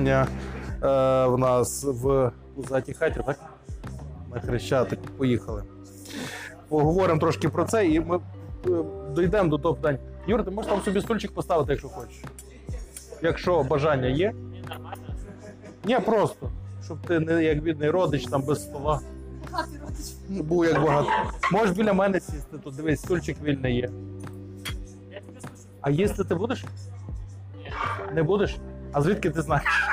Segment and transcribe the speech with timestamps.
[0.00, 0.26] служіння
[0.82, 3.38] е, в нас в Лузатій хаті, так?
[4.34, 5.62] На Хрещатик поїхали.
[6.68, 8.70] Поговоримо трошки про це і ми е,
[9.16, 9.98] дійдемо до того питання.
[10.26, 12.24] Юр, ти можеш там собі стульчик поставити, якщо хочеш.
[13.22, 14.34] Якщо бажання є.
[15.84, 16.50] Ні, просто.
[16.84, 19.00] Щоб ти не як бідний родич там без стола.
[20.28, 21.08] Був як багато.
[21.52, 23.90] Можеш біля мене сісти тут, дивись, стульчик вільний є.
[25.80, 26.64] А їсти ти будеш?
[28.14, 28.58] Не будеш?
[28.92, 29.88] А звідки ти знаєш?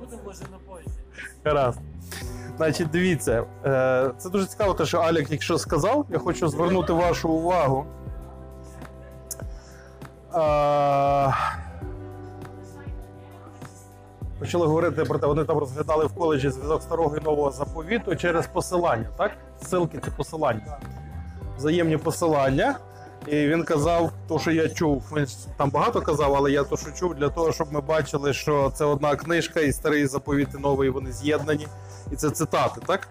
[0.00, 0.92] Буду може на поїзді.
[1.44, 1.78] Гаразд.
[2.56, 7.28] Значить, дивіться, е, це дуже цікаво, те, що Алік, якщо сказав, я хочу звернути вашу
[7.28, 7.86] увагу.
[14.38, 18.46] Почали говорити про те, вони там розглядали в коледжі зв'язок старого і нового заповіту через
[18.46, 19.30] посилання, так?
[19.62, 20.78] Ссылки це посилання.
[21.56, 22.78] Взаємні посилання.
[23.26, 25.26] І він казав, то, що я чув, він
[25.56, 28.84] там багато казав, але я то, що чув, для того, щоб ми бачили, що це
[28.84, 31.66] одна книжка, і старий заповіт, і новий вони з'єднані.
[32.12, 33.08] І це цитати, так?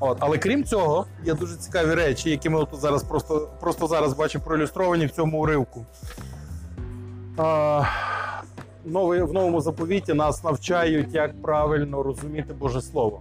[0.00, 0.18] От.
[0.20, 4.44] Але крім цього, є дуже цікаві речі, які ми тут зараз просто, просто зараз бачимо
[4.44, 5.86] проілюстровані в цьому уривку.
[7.36, 7.82] А,
[8.84, 13.20] новий, в новому заповіті нас навчають, як правильно розуміти Боже Слово.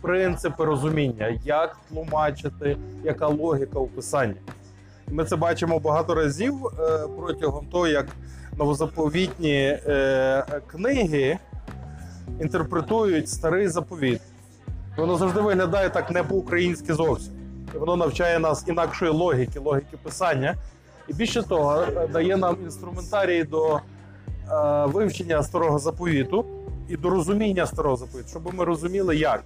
[0.00, 4.36] Принципи розуміння, як тлумачити, яка логіка у писанні.
[5.10, 8.06] Ми це бачимо багато разів е, протягом того, як
[8.58, 11.38] новозаповітні е, книги
[12.40, 14.20] інтерпретують старий заповіт.
[14.96, 17.32] Воно завжди виглядає так не по-українськи зовсім.
[17.74, 20.54] І воно навчає нас інакшої логіки, логіки писання.
[21.08, 23.80] І більше того, дає нам інструментарій до е,
[24.86, 26.44] вивчення старого заповіту
[26.88, 29.44] і до розуміння старого заповіту, щоб ми розуміли, як.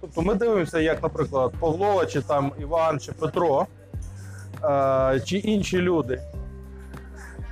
[0.00, 3.66] Тобто ми дивимося, як, наприклад, Павло, чи там Іван, чи Петро,
[5.24, 6.22] чи інші люди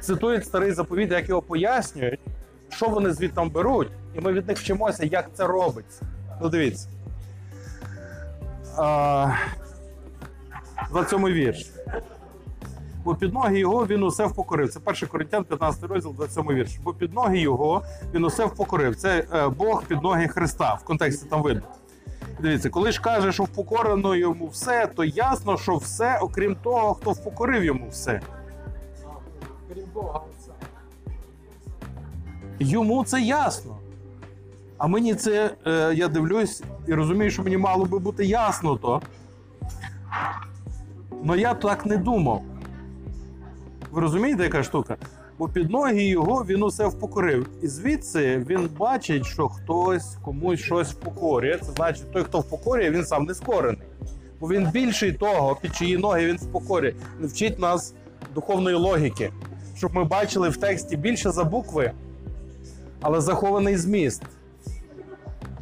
[0.01, 2.21] цитують старий заповіт, як його пояснюють,
[2.69, 6.07] що вони звідти беруть, і ми від них вчимося, як це робиться.
[6.41, 6.89] Ну, дивіться.
[8.77, 9.35] А,
[10.91, 11.71] 27 вірш.
[13.05, 14.69] Бо під ноги його він усе впокорив.
[14.69, 16.79] Це 1 Коринтян, 15 розділ, 27 вірш.
[16.79, 17.83] Бо під ноги його
[18.15, 18.97] він усе впокорив.
[18.97, 20.75] Це е, Бог під ноги Христа.
[20.75, 21.63] В контексті там видно.
[22.41, 27.11] Дивіться, коли ж каже, що впокорено йому все, то ясно, що все, окрім того, хто
[27.11, 28.21] впокорив йому все.
[29.73, 30.53] Крім Бога, це.
[32.59, 33.79] Йому це ясно.
[34.79, 39.03] А мені це, е, я дивлюсь і розумію, що мені мало би бути ясно то.
[41.27, 42.43] Але я так не думав.
[43.91, 44.97] Ви розумієте, яка штука?
[45.39, 47.47] Бо під ноги його він усе впокорив.
[47.63, 51.59] І звідси він бачить, що хтось комусь щось впокорює.
[51.63, 53.89] Це значить, той, хто впокорює, він сам не скорений.
[54.41, 56.95] Бо він більший того, під чиї ноги він впокорює.
[57.21, 57.95] Він вчить нас
[58.35, 59.33] духовної логіки,
[59.77, 61.93] щоб ми бачили в тексті більше за букви,
[63.01, 64.23] але захований зміст.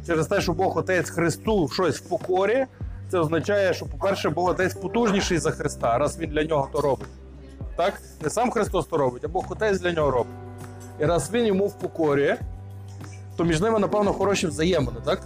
[0.07, 2.65] Через те, що Бог Отець Христу щось впокорює,
[3.09, 7.07] це означає, що, по-перше, Бог Отець потужніший за Христа, раз він для нього то робить.
[7.77, 8.01] Так?
[8.21, 10.33] Не сам Христос то робить, а Бог Отець для нього робить.
[10.99, 12.37] І раз він йому впокорює,
[13.35, 15.21] то між ними, напевно, хороші взаємини, так?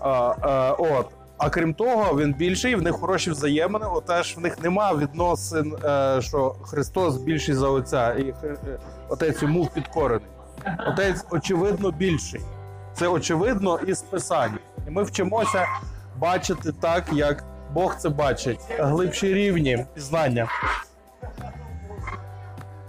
[0.00, 1.06] А, а, от.
[1.38, 6.18] а крім того, він більший, в них хороші взаємини, отеж в них нема відносин, е,
[6.22, 8.56] що Христос більший за Отця, і е,
[9.08, 10.28] Отець йому підкорений.
[10.86, 12.40] Отець, очевидно, більший.
[12.94, 14.58] Це очевидно із Писання.
[14.88, 15.66] І ми вчимося
[16.18, 17.44] бачити так, як
[17.74, 20.48] Бог це бачить, глибші рівні пізнання.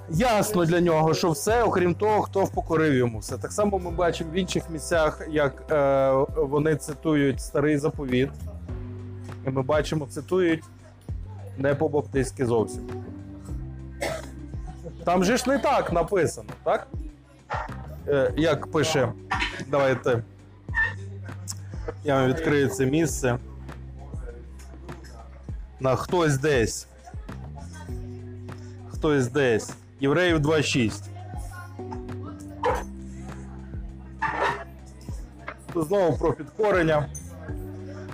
[0.09, 3.37] Ясно для нього, що все, окрім того, хто впокорив йому все.
[3.37, 8.29] Так само ми бачимо в інших місцях, як е, вони цитують старий заповіт.
[9.47, 10.63] І ми бачимо, цитують
[11.57, 12.81] не по-баптистськи зовсім.
[15.05, 16.87] Там же ж не так написано, так?
[18.07, 19.11] Е, як пише,
[19.67, 20.23] давайте.
[22.03, 23.37] Я вам відкрию це місце.
[25.85, 26.87] На хтось десь.
[28.91, 29.73] Хтось десь.
[29.99, 30.91] Євреїв 2.6.
[35.73, 37.09] Тут знову про підкорення.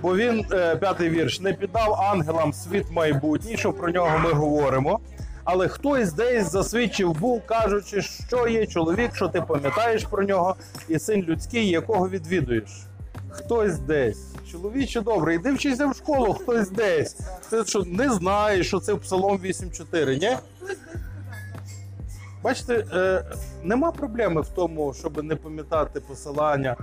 [0.01, 4.99] Бо він, е, п'ятий вірш, не піддав ангелам світ майбутній, що про нього ми говоримо.
[5.43, 10.55] Але хтось десь засвідчив був, кажучи, що є чоловік, що ти пам'ятаєш про нього,
[10.87, 12.90] і син людський, якого відвідуєш.
[13.31, 14.25] Хтось десь.
[14.51, 17.17] Чоловіче добре, іди вчися в школу, хтось десь.
[17.49, 20.37] Ти що не знаєш, що це Псалом 8.4, ні?
[22.43, 23.25] Бачите, е,
[23.63, 26.75] нема проблеми в тому, щоб не пам'ятати посилання.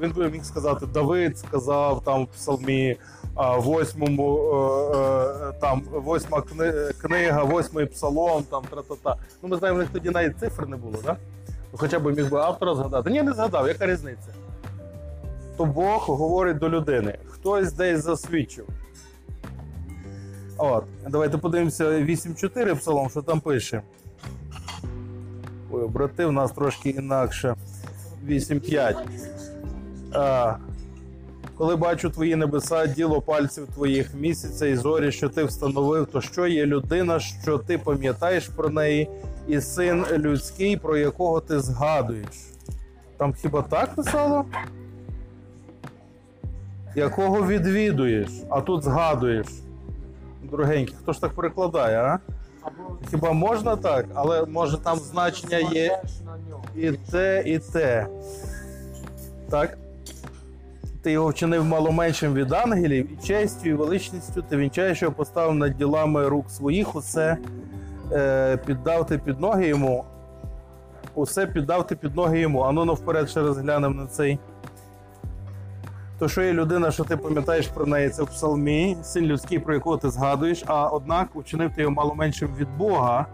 [0.00, 2.96] Він би міг сказати, Давид сказав там в псалмі
[3.56, 4.38] восьмому,
[4.94, 9.16] е, е, там восьма кни- книга, восьмий псалом, там тра-та-та.
[9.42, 11.16] Ну ми знаємо, в них тоді навіть цифр не було, да?
[11.72, 13.10] Ну, Хоча б міг би автора згадати.
[13.10, 14.28] Ні, не згадав, яка різниця?
[15.60, 17.18] То Бог говорить до людини.
[17.28, 18.66] Хтось десь засвідчив.
[20.58, 23.82] От, давайте подивимося 8.4 псалом, що там пише.
[25.70, 27.54] Ой, брати, в нас трошки інакше.
[28.26, 28.94] 8.5.
[30.12, 30.56] А,
[31.56, 36.46] коли бачу твої небеса, діло пальців твоїх місяця і зорі, що ти встановив, то що
[36.46, 39.10] є людина, що ти пам'ятаєш про неї,
[39.48, 42.28] і син людський, про якого ти згадуєш.
[43.16, 44.44] Там хіба так писало?
[46.94, 49.46] Якого відвідуєш, а тут згадуєш.
[50.42, 52.18] Дорогенький, хто ж так перекладає, а?
[53.10, 54.06] Хіба можна так?
[54.14, 56.02] Але може там значення є
[56.76, 58.06] і те, і те.
[59.50, 59.78] Так?
[61.02, 65.76] Ти його вчинив маломеншим від ангелів, і честю, і величністю ти вінчаєш його поставив над
[65.76, 67.36] ділами рук своїх, усе
[68.12, 70.04] е, піддав ти під ноги йому.
[71.14, 72.60] Усе піддав ти під ноги йому.
[72.60, 74.38] Ану навперед ще раз глянемо на цей.
[76.20, 79.74] То що є людина, що ти пам'ятаєш про неї, це в псалмі, син людський, про
[79.74, 83.26] якого ти згадуєш, а однак учинив ти його маломеншим від Бога,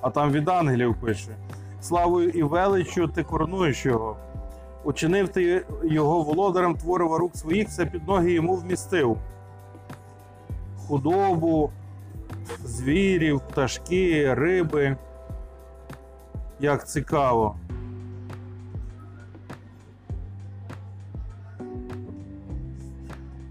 [0.00, 1.36] а там від ангелів пише.
[1.80, 4.16] Славою і величчю ти коронуєш його.
[4.84, 9.18] Учинив ти його володарем творива рук своїх, все під ноги йому вмістив.
[10.86, 11.70] Худобу,
[12.64, 14.96] звірів, пташки, риби.
[16.60, 17.56] Як цікаво.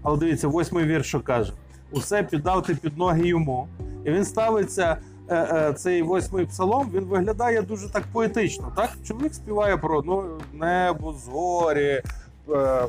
[0.06, 1.52] Але дивіться, восьмий вірш, що каже:
[1.92, 3.68] усе піддав ти під ноги йому.
[4.04, 4.96] І він ставиться,
[5.28, 8.72] е, е, цей восьмий псалом, він виглядає дуже так поетично.
[8.76, 8.90] Так?
[9.04, 12.02] Чоловік співає про ну, небо, зорі,
[12.50, 12.86] е,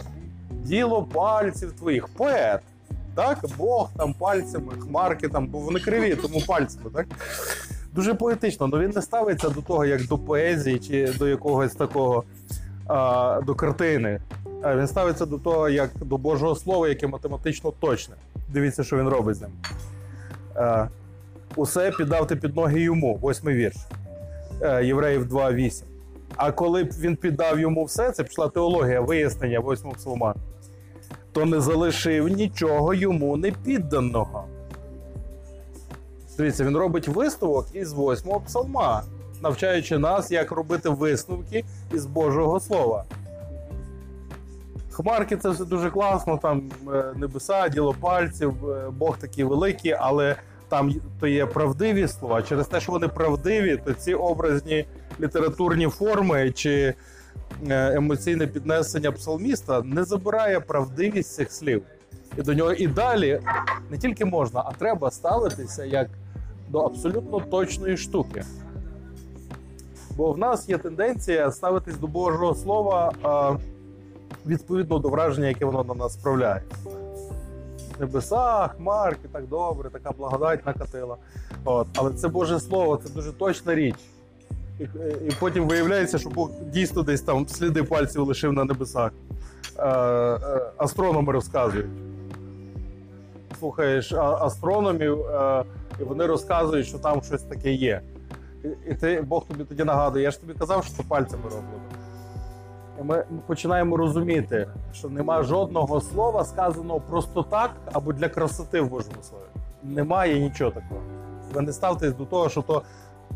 [0.51, 2.07] діло пальців твоїх.
[2.07, 2.61] Поет.
[3.15, 3.45] Так?
[3.57, 6.89] Бог там пальцями, хмарки там, бо вони криві, тому пальцями.
[6.93, 7.05] Так?
[7.93, 12.23] Дуже поетично, але він не ставиться до того, як до поезії чи до якогось такого
[12.87, 14.19] а, до картини.
[14.61, 18.15] А Він ставиться до того, як до Божого Слова, яке математично точне.
[18.49, 19.51] Дивіться, що він робить з ним.
[20.55, 20.87] Е,
[21.55, 23.75] Усе піддав ти під ноги йому, восьмий вірш.
[24.61, 25.83] Е, Євреїв 2.8.
[26.35, 30.35] А коли б він піддав йому все, це пішла теологія, вияснення восьмого псалма,
[31.31, 34.43] то не залишив нічого йому не підданого.
[36.37, 39.03] Дивіться, він робить висновок із восьмого псалма,
[39.41, 43.05] навчаючи нас, як робити висновки із Божого Слова.
[44.97, 50.35] Хмарки це все дуже класно, там е, небеса, діло пальців, е, Бог такий великий, але
[50.69, 52.41] там то є правдиві слова.
[52.41, 54.85] Через те, що вони правдиві, то ці образні
[55.19, 56.93] літературні форми чи
[57.67, 61.83] е, емоційне піднесення псалміста не забирає правдивість цих слів.
[62.37, 63.41] І до нього і далі
[63.89, 66.09] не тільки можна, а треба ставитися як
[66.69, 68.43] до абсолютно точної штуки.
[70.15, 73.13] Бо в нас є тенденція ставитись до Божого Слова
[74.45, 76.61] відповідно до враження, яке воно на нас справляє.
[77.99, 81.17] Небеса, хмарки, так добре, така благодать накатила.
[81.65, 81.87] От.
[81.95, 83.95] Але це Боже Слово, це дуже точна річ.
[84.79, 84.83] І,
[85.27, 89.11] і потім виявляється, що Бог дійсно десь там сліди пальців лишив на небесах.
[89.77, 90.39] Е, е,
[90.77, 91.85] астрономи розказують.
[93.59, 95.63] Слухаєш астрономів, е,
[95.99, 98.01] і вони розказують, що там щось таке є.
[98.63, 101.96] І, і ти, Бог тобі тоді нагадує, я ж тобі казав, що це пальцями роблено.
[103.03, 109.17] Ми починаємо розуміти, що нема жодного слова сказаного просто так або для красоти в Божому
[109.21, 109.43] слові.
[109.83, 111.01] Немає нічого такого.
[111.53, 112.81] Ви не ставтесь до того, що то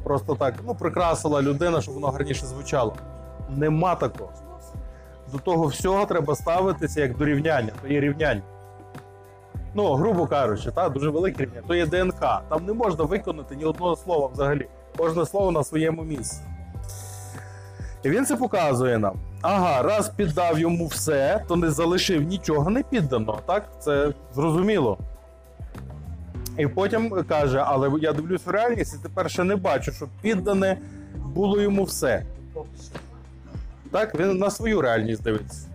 [0.03, 2.93] просто так ну, прикрасила людина, щоб воно гарніше звучало.
[3.49, 4.31] Нема такого.
[5.31, 8.41] До того всього треба ставитися як до рівняння, то є рівняння.
[9.73, 12.19] Ну, грубо кажучи, та, дуже велике рівняння, то є ДНК.
[12.49, 14.67] Там не можна виконати ні одного слова взагалі.
[14.97, 16.41] Кожне слово на своєму місці.
[18.03, 19.15] І він це показує нам.
[19.41, 23.39] Ага, раз піддав йому все, то не залишив нічого не підданого.
[23.45, 23.63] Так?
[23.79, 24.97] Це зрозуміло.
[26.57, 30.77] І потім каже: але я дивлюсь в реальність і тепер ще не бачу, щоб піддане
[31.15, 32.25] було йому все.
[33.91, 35.67] Так, він на свою реальність дивиться.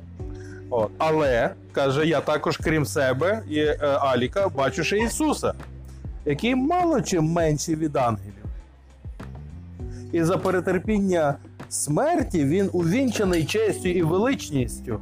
[0.71, 0.91] От.
[0.99, 5.55] Але каже: я також, крім себе і е, Аліка, бачу ще Ісуса,
[6.25, 8.33] який мало чим менший від ангелів.
[10.13, 11.35] І за перетерпіння
[11.69, 15.01] смерті він увінчаний честю і величністю.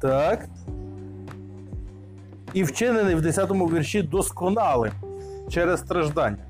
[0.00, 0.48] Так.
[2.52, 4.92] І вчинений в 10 вірші досконалим
[5.50, 6.44] через страждання.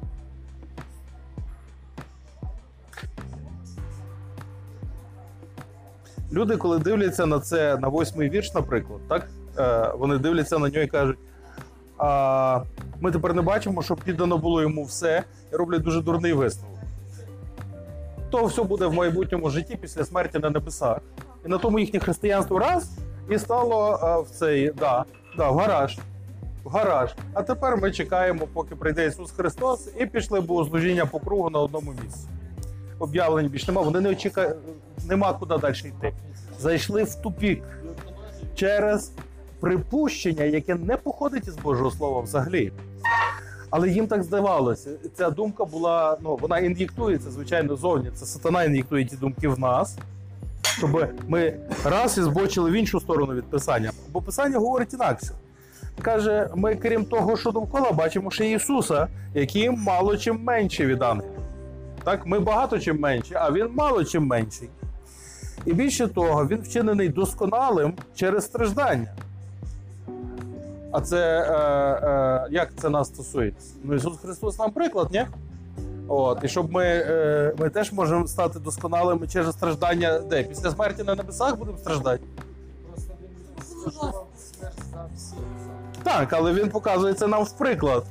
[6.33, 10.81] Люди, коли дивляться на це на восьмий вірш, наприклад, так е, вони дивляться на нього
[10.81, 11.19] і кажуть:
[12.05, 12.63] а,
[13.01, 16.79] ми тепер не бачимо, що піддано було йому все, і роблять дуже дурний висновок.
[18.31, 20.99] то все буде в майбутньому житті після смерті на небесах.
[21.47, 22.91] І на тому їхнє християнство раз
[23.31, 25.05] і стало е, в цей да,
[25.37, 25.99] да, в гараж.
[26.65, 27.15] В гараж.
[27.33, 31.93] А тепер ми чекаємо, поки прийде Ісус Христос, і пішли богослужіння по кругу на одному
[32.05, 32.29] місці.
[32.99, 34.57] Об'явлень більш нема, вони не очікають,
[35.07, 36.13] нема куди далі йти.
[36.59, 37.63] Зайшли в тупік
[38.55, 39.13] через
[39.65, 42.73] припущення, яке не походить із Божого Слова взагалі.
[43.71, 44.91] Але їм так здавалося.
[45.15, 48.11] Ця думка була, ну вона ін'єктується, звичайно, зовні.
[48.15, 49.99] Це сатана ін'єктує ті думки в нас,
[50.63, 53.91] щоб ми раз і збочили в іншу сторону від писання.
[54.13, 55.31] Бо писання говорить інакше.
[56.03, 61.31] Каже, ми, крім того, що довкола, бачимо ще Ісуса, який мало чим менший від ангелів.
[62.05, 64.69] Так, ми багато чим менші, а він мало чим менший.
[65.67, 69.09] І більше того, він вчинений досконалим через страждання.
[70.95, 71.53] А це е,
[72.09, 73.75] е, як це нас стосується?
[73.85, 75.27] Ну, Ісус Христос нам приклад, ні?
[76.09, 80.43] От, і щоб ми, е, ми теж можемо стати досконалими через страждання, де?
[80.43, 82.23] Після смерті на небесах будемо страждати?
[83.83, 85.39] Просто смерть за всіх.
[86.03, 88.05] Так, але він показує це нам в приклад.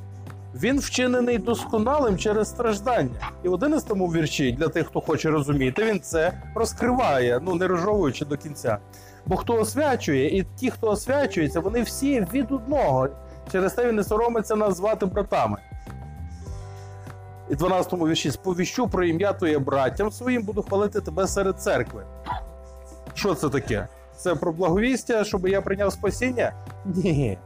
[0.55, 3.31] Він вчинений досконалим через страждання.
[3.43, 8.25] І в 11 вірші, для тих, хто хоче розуміти, він це розкриває, ну не розжовуючи
[8.25, 8.77] до кінця.
[9.25, 13.07] Бо хто освячує, і ті, хто освячується, вони всі від одного.
[13.51, 15.57] Через те він не соромиться нас звати братами.
[17.49, 22.05] І 12 вірші сповіщу про ім'я Твоє браттям своїм, буду хвалити тебе серед церкви.
[23.13, 23.87] Що це таке?
[24.15, 26.53] Це про благовістя, щоб я прийняв спасіння?
[26.85, 27.37] Ні.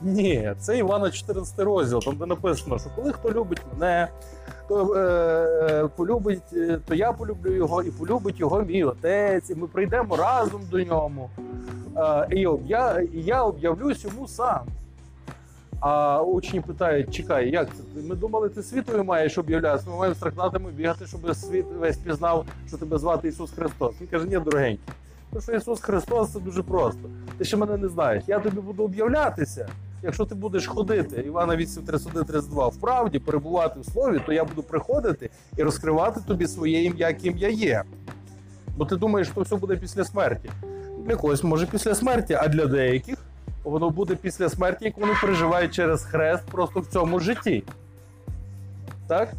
[0.00, 4.08] Ні, це Івана 14 розділ, там де написано, що коли хто любить мене,
[4.68, 5.00] то, е,
[5.70, 10.16] е, полюбить, е, то я полюблю його і полюбить його мій отець, і ми прийдемо
[10.16, 11.30] разом до ньому.
[11.96, 14.60] Е, і, об'я, і я об'явлюсь йому сам.
[15.80, 18.02] А учні питають: чекай, як це?
[18.08, 22.76] Ми думали, ти світою маєш об'являтися, ми маємо страждатами бігати, щоб світ весь пізнав, що
[22.76, 23.94] тебе звати Ісус Христос.
[24.00, 24.94] Він каже, ні, дорогенький.
[25.34, 27.00] Тому що Ісус Христос це дуже просто.
[27.38, 28.24] Ти ще мене не знаєш.
[28.26, 29.68] Я тобі буду об'являтися.
[30.02, 35.30] Якщо ти будеш ходити, Івана 8.31-32, в правді перебувати в слові, то я буду приходити
[35.56, 37.82] і розкривати тобі своє ім'я, ким я є.
[38.76, 40.50] Бо ти думаєш, що все буде після смерті.
[40.98, 43.18] Для когось може після смерті, а для деяких
[43.64, 47.64] воно буде після смерті, як вони переживають через хрест просто в цьому житті.
[49.06, 49.32] Так?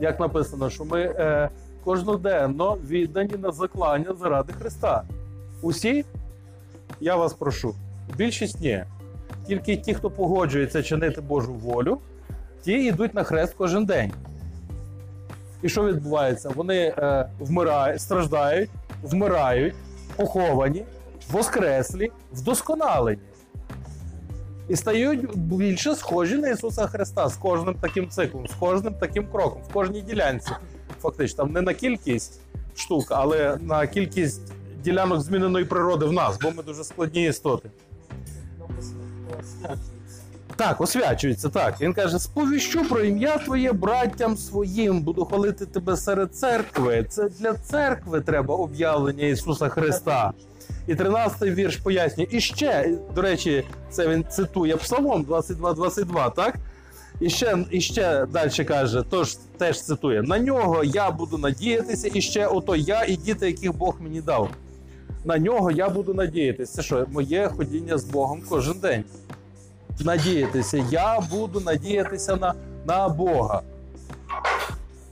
[0.00, 1.50] Як написано, що ми е,
[1.86, 5.02] кожноденно віддані на заклання заради Христа.
[5.62, 6.04] Усі,
[7.00, 7.74] я вас прошу,
[8.16, 8.84] більшість ні.
[9.46, 11.98] Тільки ті, хто погоджується чинити Божу волю,
[12.62, 14.12] ті йдуть на хрест кожен день.
[15.62, 16.50] І що відбувається?
[16.54, 18.70] Вони е, вмирають, страждають,
[19.02, 19.74] вмирають,
[20.16, 20.84] поховані,
[21.30, 23.22] воскреслі, вдосконалені.
[24.68, 29.62] І стають більше схожі на Ісуса Христа з кожним таким циклом, з кожним таким кроком,
[29.70, 30.50] в кожній ділянці.
[31.06, 32.40] Фактично, не на кількість
[32.76, 34.40] штук, але на кількість
[34.84, 37.70] ділянок зміненої природи в нас, бо ми дуже складні істоти.
[40.56, 41.80] Так, освячується, так.
[41.80, 47.06] Він каже: сповіщу про ім'я твоє братям своїм, буду хвалити тебе серед церкви.
[47.08, 50.32] Це для церкви треба об'явлення Ісуса Христа.
[50.86, 52.26] І 13-й вірш пояснює.
[52.30, 56.54] І ще, до речі, це він цитує Псалом 22-22, так?
[57.20, 62.20] І ще, і ще далі каже, тож теж цитує: на нього я буду надіятися, і
[62.20, 64.50] ще ото я і діти, яких Бог мені дав.
[65.24, 66.72] На нього я буду надіятися.
[66.74, 69.04] Це що, моє ходіння з Богом кожен день
[70.00, 70.84] надіятися.
[70.90, 72.54] Я буду надіятися на,
[72.86, 73.62] на Бога.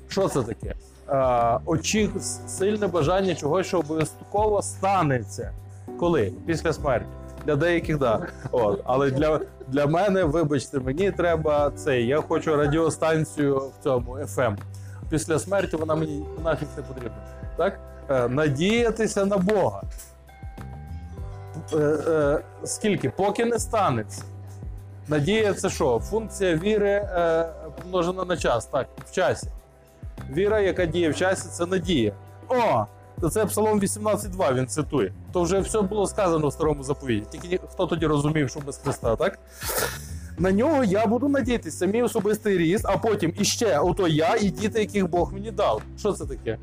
[0.09, 0.75] Що це таке?
[1.09, 2.11] Е, очік,
[2.47, 5.53] сильне бажання чогось, що обов'язково станеться.
[5.99, 6.33] Коли?
[6.47, 7.07] Після смерті.
[7.47, 7.99] Для деяких.
[7.99, 8.27] Да.
[8.51, 8.81] От.
[8.85, 12.07] Але для, для мене, вибачте, мені треба цей.
[12.07, 14.57] Я хочу радіостанцію в цьому FM.
[15.11, 17.19] Після смерті вона мені нафіг не потрібна.
[17.57, 17.81] Так?
[18.11, 19.83] Е, надіятися на Бога.
[21.73, 23.11] Е, е, скільки?
[23.11, 24.23] Поки не станеться.
[25.09, 25.99] Надія це що?
[25.99, 27.49] Функція віри е,
[27.83, 29.47] помножена на час, так, в часі.
[30.31, 32.13] Віра, яка діє в часі, це надія.
[32.49, 32.87] О!
[33.21, 35.13] То це Псалом 18.2 він цитує.
[35.33, 37.27] То вже все було сказано в старому заповіді.
[37.31, 39.39] Тільки хто тоді розумів, що без Христа, так?
[40.39, 44.51] На нього я буду надіятися, це мій особистий ріст, а потім іще ото я і
[44.51, 45.83] діти, яких Бог мені дав.
[45.99, 46.59] Що це таке?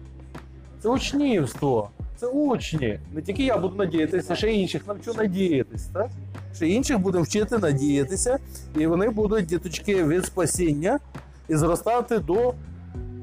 [0.84, 1.90] Це учнівство.
[2.18, 3.00] Це учні.
[3.14, 5.90] Не тільки я буду надіятися, ще й інших навчу надіятися.
[5.94, 6.10] Так?
[6.56, 8.38] Ще інших будемо вчити надіятися,
[8.76, 11.00] і вони будуть діточки від спасіння
[11.48, 12.54] і зростати до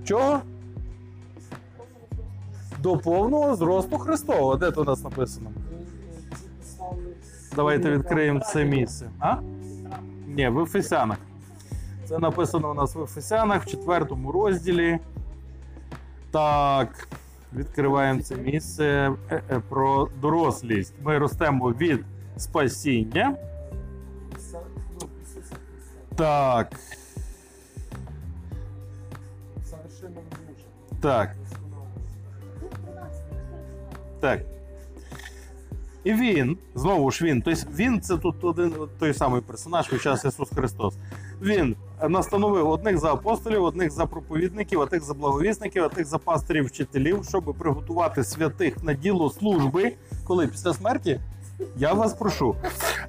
[0.04, 0.40] чого?
[2.78, 4.56] До повного зросту Христового.
[4.56, 5.50] Де то у нас написано?
[7.56, 9.10] Давайте відкриємо це місце.
[9.20, 9.36] А?
[10.26, 11.18] Ні, в Ефесянах.
[12.08, 14.98] Це написано у нас в Ефесянах в четвертому розділі.
[16.30, 17.08] Так,
[17.54, 20.94] відкриваємо це місце Е, е, про дорослість.
[21.02, 22.04] Ми ростемо від
[22.36, 23.36] спасіння.
[26.16, 26.72] Так,
[31.00, 31.37] так.
[34.20, 34.40] Так.
[36.04, 40.50] І він, знову ж він, тобто він це тут один той самий персонаж, час Ісус
[40.50, 40.94] Христос.
[41.42, 41.76] Він
[42.08, 47.54] настановив одних за апостолів, одних за проповідників, одних за благовісників, одних за пастирів вчителів, щоб
[47.58, 49.92] приготувати святих на діло служби,
[50.24, 51.20] коли після смерті.
[51.76, 52.56] Я вас прошу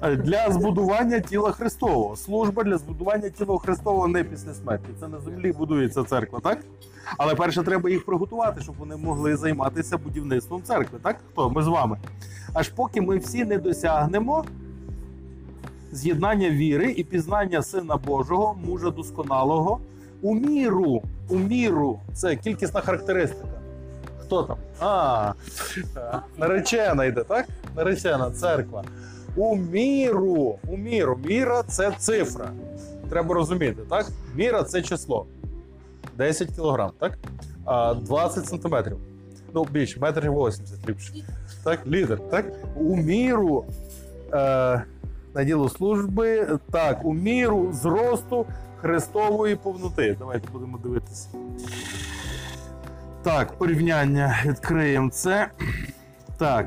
[0.02, 2.16] е, для збудування тіла Христового.
[2.16, 4.88] Служба для збудування тіла Христового не після смерті.
[5.00, 6.58] Це на землі будується церква, так?
[7.18, 10.98] Але перше треба їх приготувати, щоб вони могли займатися будівництвом церкви.
[11.02, 11.16] Так?
[11.32, 11.50] Хто?
[11.50, 11.98] Ми з вами.
[12.52, 14.44] Аж поки ми всі не досягнемо
[15.92, 19.80] з'єднання віри і пізнання Сина Божого, мужа досконалого,
[20.22, 21.02] у міру.
[21.28, 22.00] У міру.
[22.12, 23.59] Це кількісна характеристика.
[24.30, 24.56] Хто там?
[24.80, 25.32] А,
[26.36, 27.46] наречена йде, так?
[27.76, 28.84] Наречена церква.
[29.36, 30.58] У міру.
[30.68, 31.18] У міру.
[31.24, 32.50] Міра це цифра.
[33.08, 34.06] Треба розуміти, так?
[34.34, 35.26] Міра це число.
[36.16, 37.18] 10 кілограм, так?
[38.02, 38.96] 20 сантиметрів.
[39.54, 41.12] Ну, більше, метрів 80 ліпше.
[41.64, 42.46] Так, лідер, так?
[42.76, 43.64] У міру
[44.32, 44.82] е,
[45.34, 48.46] на діло служби, так, у міру зросту
[48.80, 50.16] Христової повноти.
[50.18, 51.28] Давайте будемо дивитися.
[53.22, 55.50] Так, порівняння відкриємо це.
[56.36, 56.66] Так.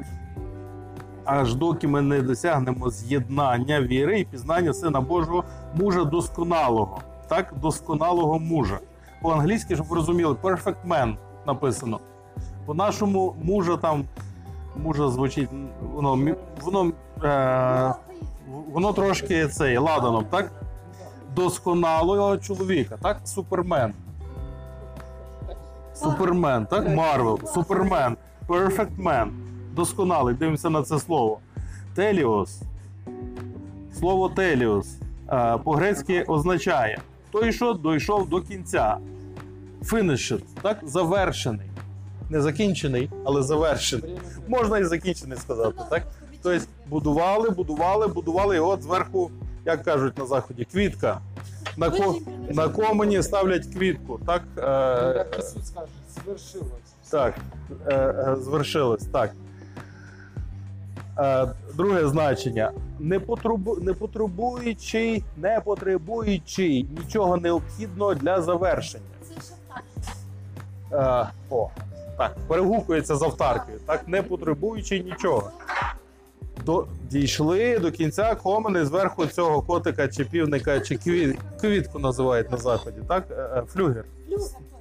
[1.25, 5.43] Аж доки ми не досягнемо з'єднання віри і пізнання Сина Божого
[5.75, 7.01] мужа досконалого.
[7.27, 8.79] Так, досконалого мужа.
[9.21, 11.15] По-англійськи, щоб ви розуміли, perfect man
[11.47, 11.99] написано.
[12.65, 14.05] По-нашому мужа там
[14.75, 15.49] мужа звучить,
[15.93, 16.91] воно, воно,
[17.23, 17.93] е,
[18.71, 20.51] воно трошки цей ладаном, так?
[21.35, 23.17] Досконалого чоловіка, так?
[23.23, 23.93] Супермен.
[25.95, 26.87] Супермен, так?
[26.87, 29.29] Марвел, Супермен, Perfect Man.
[29.75, 30.35] Досконалий.
[30.35, 31.39] Дивимося на це слово.
[31.95, 32.61] Теліос.
[33.99, 34.97] Слово теліос
[35.29, 37.01] е, по-грецьки означає
[37.31, 38.97] той, що дійшов до кінця.
[39.83, 40.79] Finished, так?
[40.83, 41.69] Завершений.
[42.29, 44.19] Не закінчений, але завершений.
[44.47, 46.03] Можна і закінчений сказати, так?
[46.43, 49.31] Тобто будували, будували, будували, і от зверху,
[49.65, 51.21] як кажуть на заході, квітка.
[51.77, 52.15] На, ко...
[52.49, 54.43] на комені ставлять квітку, так?
[54.57, 55.25] Е...
[56.23, 56.83] Звершилось.
[57.09, 57.35] Так,
[57.87, 59.05] е, е, звершилось.
[59.05, 59.31] Так.
[61.19, 62.71] Е, друге значення.
[62.99, 69.03] Не, потребу, не потребуючий, не потребуючий нічого необхідного для завершення.
[69.21, 69.83] Це шахтар.
[70.91, 71.69] Е, о,
[72.17, 73.79] так, перегукується з автаркою.
[73.85, 75.51] Так, не потребуючи нічого.
[76.65, 82.57] До, дійшли до кінця комини зверху цього котика чи півника, чи квіт, квітку називають на
[82.57, 82.97] заході.
[83.07, 84.05] Так, Е, е, флюгер.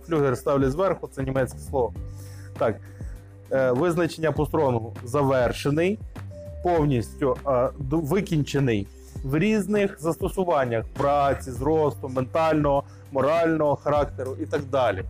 [0.06, 1.92] Флюгер ставлять зверху, це німецьке слово.
[2.58, 2.76] Так.
[3.52, 5.98] Е, визначення по стронгу завершений,
[6.64, 7.36] повністю
[7.90, 8.86] викінчений
[9.24, 15.04] в різних застосуваннях праці, зросту, ментального, морального характеру і так далі.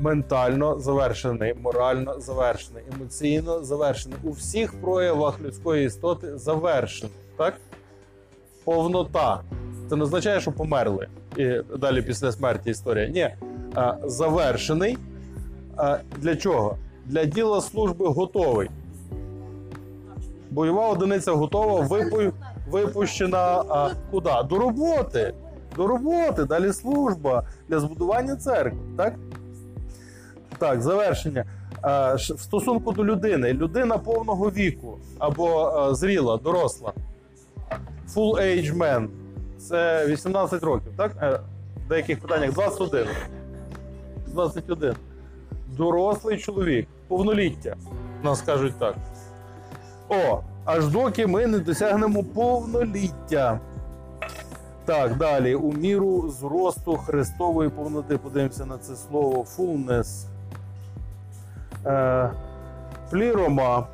[0.00, 4.18] Ментально завершений, морально завершений, емоційно завершений.
[4.22, 7.14] У всіх проявах людської істоти завершений.
[7.36, 7.54] Так?
[8.64, 9.40] Повнота.
[9.90, 13.08] Це не означає, що померли і далі після смерті історія.
[13.08, 13.30] Ні.
[13.74, 14.98] А, завершений.
[15.76, 16.76] А, для чого?
[17.06, 18.70] Для діла служби готовий.
[20.50, 22.16] Бойова одиниця готова, випу...
[22.70, 24.30] випущена а, куди?
[24.48, 25.34] До роботи.
[25.76, 28.78] До роботи, далі служба для збудування церкви.
[28.96, 29.14] Так?
[30.58, 31.44] Так, завершення.
[31.82, 33.52] В стосунку до людини.
[33.52, 36.92] Людина повного віку або зріла, доросла.
[38.14, 39.08] Full age man.
[39.58, 41.12] Це 18 років, так?
[41.22, 41.40] Е,
[41.86, 43.06] В деяких питаннях 21.
[44.26, 44.94] 21.
[45.76, 47.76] Дорослий чоловік, повноліття.
[48.22, 48.94] Нас кажуть так.
[50.08, 53.60] О, аж доки ми не досягнемо повноліття.
[54.84, 55.54] Так, далі.
[55.54, 58.18] У міру зросту Христової повноти.
[58.18, 60.24] Подивимося на це слово fullness.
[61.88, 62.30] Е,
[63.10, 63.86] плірома.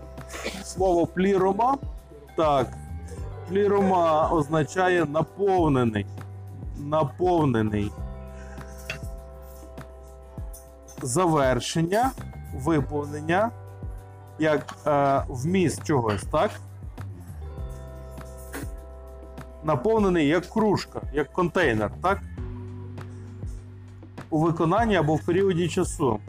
[0.63, 1.77] Слово плірома.
[2.37, 2.67] Так.
[3.49, 6.07] Плірома означає наповнений.
[6.79, 7.91] Наповнений.
[11.03, 12.11] Завершення,
[12.55, 13.51] виповнення,
[14.39, 16.51] як е, вміст чогось, так?
[19.65, 22.21] Наповнений як кружка, як контейнер, так?
[24.31, 26.21] У виконанні або в періоді часу.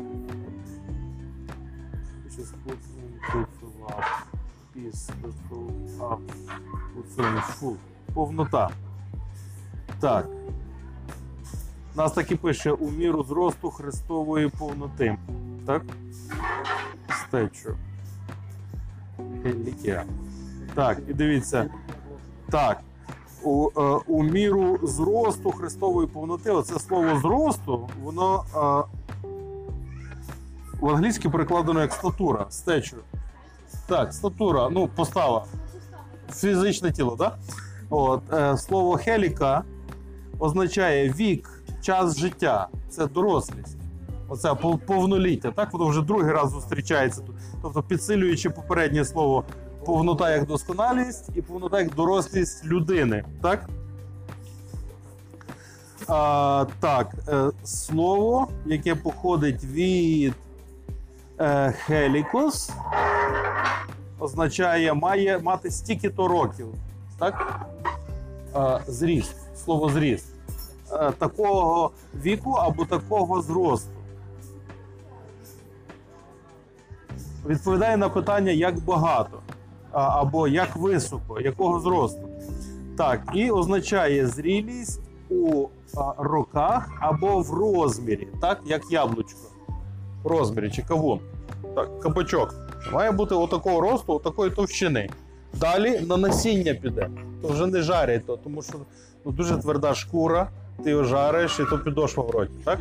[8.13, 8.69] Повнота.
[9.99, 10.27] Так.
[11.95, 15.17] Нас так і пише у міру зросту Христової повноти.
[15.65, 15.81] Так?
[17.27, 17.75] Стечу.
[20.75, 21.69] Так, і дивіться.
[22.49, 22.81] Так.
[23.43, 29.29] У, е, у міру зросту Христової повноти, оце слово зросту, воно е,
[30.79, 32.97] в англійській перекладено як статура, стечу.
[33.87, 35.45] Так, статура, ну, постава.
[36.33, 37.37] Фізичне тіло, так?
[37.89, 39.63] От, е, слово хеліка
[40.39, 42.67] означає вік, час життя.
[42.89, 43.77] Це дорослість.
[44.29, 45.51] Оце повноліття.
[45.51, 47.35] Так, воно вже другий раз зустрічається тут.
[47.61, 49.43] Тобто, підсилюючи попереднє слово
[49.85, 53.23] повнота як досконалість і повнота як дорослість людини.
[53.41, 53.69] Так?
[56.07, 60.33] А, так, е, слово, яке походить від
[61.85, 62.71] хелікос,
[64.19, 66.67] означає має мати стільки-то років.
[67.19, 67.65] Так?
[68.55, 70.25] Е, зріст, слово зріст.
[70.91, 73.89] Е, такого віку або такого зросту.
[77.45, 79.39] Відповідає на питання, як багато,
[79.91, 82.29] або як високо, якого зросту.
[82.97, 85.67] Так, і означає зрілість у
[86.17, 89.39] роках або в розмірі, так, як яблучко.
[90.25, 91.19] Розмірі чи кавун.
[91.75, 92.55] Так, кабачок.
[92.93, 95.09] Має бути отакого росту, отакої товщини.
[95.53, 97.09] Далі на насіння піде.
[97.41, 98.73] То вже не жарять то, тому що
[99.25, 100.49] ну, дуже тверда шкура,
[100.83, 102.79] ти його жариш, і то підошва в роті, так?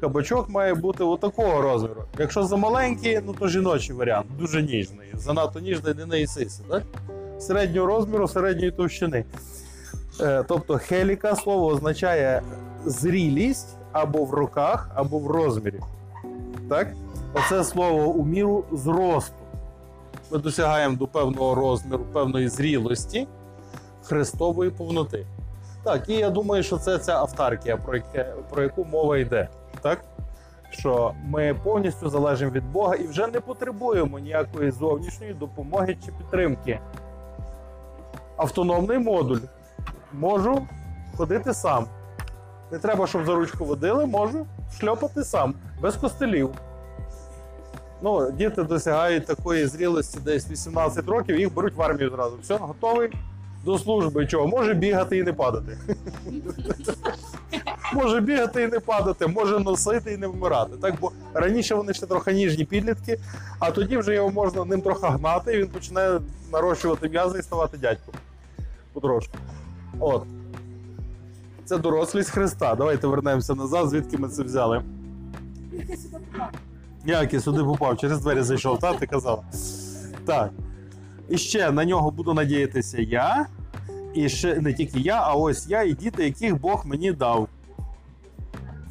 [0.00, 2.04] Кабачок має бути отакого розміру.
[2.18, 5.08] Якщо замаленький, ну то жіночий варіант, дуже ніжний.
[5.14, 6.82] Занадто ніжний не наїсися, так?
[7.38, 9.24] Середнього розміру, середньої товщини.
[10.20, 12.42] Е, тобто хеліка слово означає
[12.84, 15.80] зрілість або в руках, або в розмірі.
[16.70, 16.88] Так?
[17.34, 19.34] Оце слово у міру зросту.
[20.30, 23.28] Ми досягаємо до певного розміру, певної зрілості
[24.02, 25.26] Христової повноти.
[25.84, 29.48] Так, і я думаю, що це ця автаркія, про, яке, про яку мова йде.
[29.80, 30.04] Так?
[30.70, 36.80] Що ми повністю залежимо від Бога і вже не потребуємо ніякої зовнішньої допомоги чи підтримки.
[38.36, 39.40] Автономний модуль.
[40.12, 40.66] Можу
[41.16, 41.86] ходити сам.
[42.72, 44.46] Не треба, щоб за ручку водили, можу
[44.78, 46.50] шльопати сам, без костелів.
[48.02, 52.38] Ну, діти досягають такої зрілості десь 18 років, їх беруть в армію зразу.
[52.42, 53.10] Все, готовий
[53.64, 54.26] до служби.
[54.26, 54.46] Чого?
[54.46, 55.78] Може бігати і не падати.
[57.94, 60.76] Може бігати і не падати, може носити і не вмирати.
[60.82, 63.18] Так, бо раніше вони ще трохи ніжні підлітки,
[63.58, 66.20] а тоді вже його можна ним трохи гнати, і він починає
[66.52, 68.14] нарощувати м'язи і ставати дядьком.
[68.92, 69.38] Потрошку.
[70.00, 70.24] От.
[71.70, 72.74] Це дорослість Христа.
[72.74, 74.82] Давайте вернемося назад, звідки ми це взяли.
[77.06, 79.42] Як я сюди попав, через двері зайшов, та ти казала.
[80.24, 80.50] Так.
[81.28, 83.46] І ще на нього буду надіятися я.
[84.14, 87.48] І ще не тільки я, а ось я і діти, яких Бог мені дав.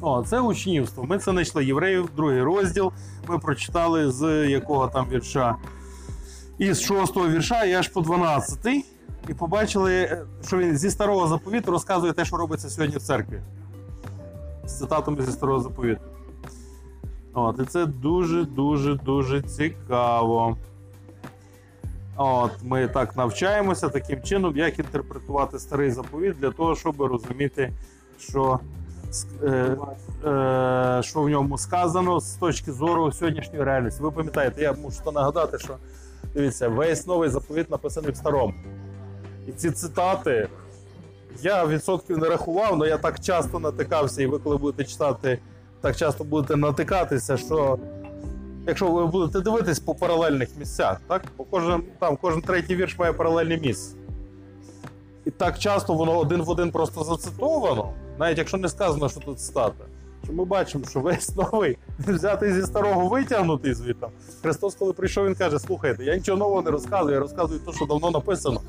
[0.00, 1.04] О, це учнівство.
[1.04, 2.92] Ми це знайшли євреїв, другий розділ.
[3.28, 5.56] Ми прочитали з якого там вірша.
[6.58, 8.84] Із шостого вірша і аж по 12.
[9.28, 13.40] І побачили, е, що він зі старого заповіту розказує те, що робиться сьогодні в церкві.
[14.64, 16.00] З цитатами зі старого заповіту.
[17.34, 20.56] От, і це дуже, дуже, дуже цікаво.
[22.16, 27.72] От, ми так навчаємося таким чином, як інтерпретувати старий заповіт для того, щоб розуміти,
[28.18, 28.60] що,
[29.42, 29.76] е,
[30.24, 34.02] е, що в ньому сказано з точки зору сьогоднішньої реальності.
[34.02, 35.76] Ви пам'ятаєте, я мушу нагадати, що
[36.34, 38.54] дивіться, весь новий заповіт написаний в старому.
[39.50, 40.48] І ці цитати
[41.42, 45.38] я відсотків не рахував, але я так часто натикався, і ви, коли будете читати,
[45.80, 47.78] так часто будете натикатися, що
[48.66, 51.22] якщо ви будете дивитись по паралельних місцях, так?
[51.38, 53.96] Бо кожен, там, кожен третій вірш має паралельне місце.
[55.24, 59.40] І так часто воно один в один просто зацитовано, навіть якщо не сказано, що тут
[59.40, 59.84] цитата.
[60.24, 64.06] Що ми бачимо, що весь новий взятий зі старого витягнутий звідти.
[64.42, 67.86] Христос, коли прийшов, він каже: слухайте, я нічого нового не розказую, я розказую те, що
[67.86, 68.60] давно написано.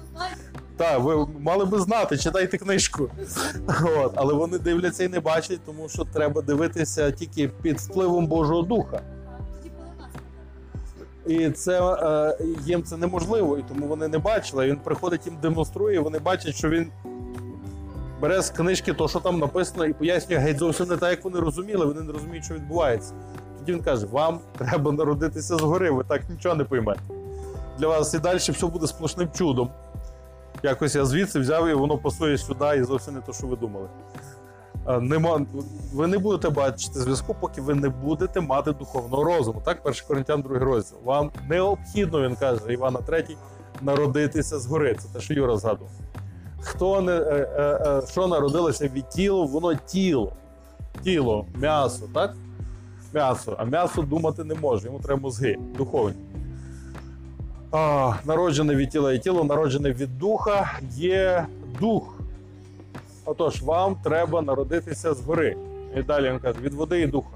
[0.81, 3.09] Так, ви мали би знати, читайте книжку.
[3.97, 8.61] От, але вони дивляться і не бачать, тому що треба дивитися тільки під впливом Божого
[8.61, 9.01] Духа.
[11.27, 14.67] І це е, їм це неможливо, і тому вони не бачили.
[14.67, 16.91] Він приходить їм демонструє, і вони бачать, що він
[18.21, 21.39] бере з книжки то, що там написано, і пояснює геть зовсім не так, як вони
[21.39, 21.85] розуміли.
[21.85, 23.13] Вони не розуміють, що відбувається.
[23.59, 27.01] Тоді він каже: вам треба народитися згори, ви так нічого не поймете.
[27.79, 29.69] Для вас і далі все буде сплошним чудом.
[30.63, 33.87] Якось я звідси взяв і воно пасує сюди, і зовсім не те, що ви думали.
[34.87, 35.45] Е, Нема,
[35.93, 39.61] ви не будете бачити зв'язку, поки ви не будете мати духовного розуму.
[39.65, 40.97] Так, 1 Коринтян, 2 розділ.
[41.03, 43.25] Вам необхідно, він каже, Івана 3,
[43.81, 44.95] народитися згори.
[44.95, 45.91] Це те, що Юра згадував.
[46.61, 50.33] Хто не, е, е, е, що народилося від тіла, воно тіло.
[51.03, 52.35] тіло, м'ясо, так?
[53.13, 53.55] М'ясо.
[53.59, 56.15] А м'ясо думати не може, йому треба мозги, духовні.
[57.71, 61.45] А, народжене від тіла і тіло, народжене від духа є
[61.79, 62.15] дух.
[63.25, 65.57] Отож, вам треба народитися згори.
[65.97, 67.29] І далі він каже, від води і духа.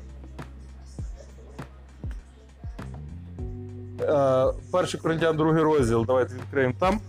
[4.02, 6.06] Е, Перший Коринтян, другий розділ.
[6.06, 7.00] Давайте відкриємо там.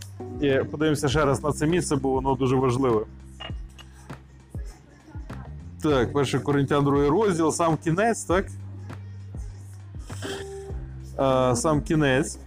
[0.41, 3.01] І подивимося ще раз на це місце, бо воно дуже важливе.
[5.83, 8.47] Так, перший Коринтян, другий розділ, сам кінець, так?
[11.19, 12.39] Е, Сам кінець.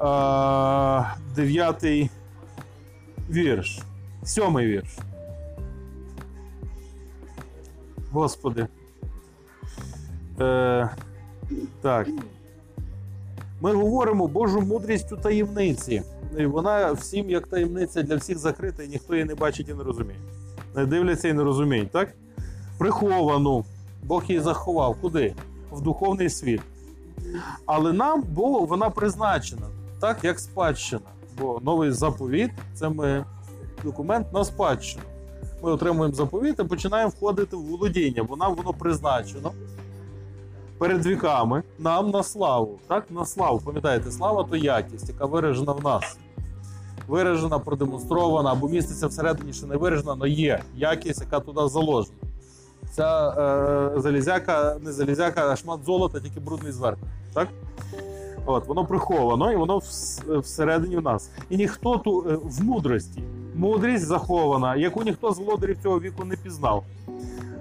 [0.00, 1.04] Е,
[1.36, 2.10] Дев'ятий
[3.30, 3.82] вірш.
[4.24, 4.98] Сьомий вірш.
[8.10, 8.66] Господи.
[10.40, 10.90] Е,
[11.80, 12.08] так.
[13.60, 16.02] Ми говоримо Божу мудрість у таємниці.
[16.38, 19.84] І вона всім як таємниця для всіх закрита, і ніхто її не бачить і не
[19.84, 20.18] розуміє.
[20.76, 22.14] Не дивляться і не розуміють, так?
[22.78, 23.64] Приховану.
[24.02, 24.96] Бог її заховав.
[25.00, 25.34] Куди?
[25.72, 26.60] В духовний світ.
[27.66, 29.66] Але нам Бог, вона призначена,
[30.00, 31.00] так як спадщина.
[31.38, 33.24] Бо новий заповіт це ми
[33.84, 35.02] документ на спадщину.
[35.62, 39.52] Ми отримуємо заповіт і починаємо входити в володіння, бо нам воно призначено
[40.78, 42.78] перед віками нам на славу.
[42.88, 43.62] Так, на славу.
[43.64, 46.18] Пам'ятаєте, слава то якість, яка виражена в нас.
[47.08, 52.16] Виражена, продемонстрована або міститься всередині, що не виражена, але є якість, яка туди заложена.
[52.96, 53.28] Ця
[53.96, 57.00] е, залізяка, не залізяка, а шмат золота, тільки брудний зверху.
[57.34, 57.48] Так?
[58.46, 59.80] От, воно приховано і воно
[60.28, 61.30] всередині в нас.
[61.50, 63.22] І ніхто ту е, в мудрості.
[63.54, 66.84] Мудрість захована, яку ніхто з володарів цього віку не пізнав.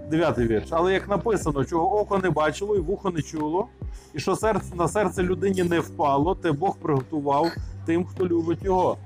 [0.10, 0.67] Дев'ятий вірш.
[0.69, 3.67] Але як написано, чого око не бачило і вухо не чуло,
[4.13, 7.48] і що серце на серце людині не впало, те Бог приготував
[7.86, 8.98] тим, хто любить його.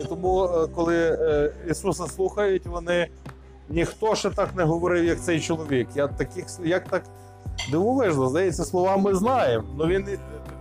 [0.00, 3.08] І тому, е, коли е, Ісуса слухають, вони
[3.72, 5.88] ніхто ще так не говорив, як цей чоловік.
[5.94, 7.02] Я таких як так
[7.70, 9.64] дивовижно, здається, слова ми знаємо.
[9.78, 10.18] але він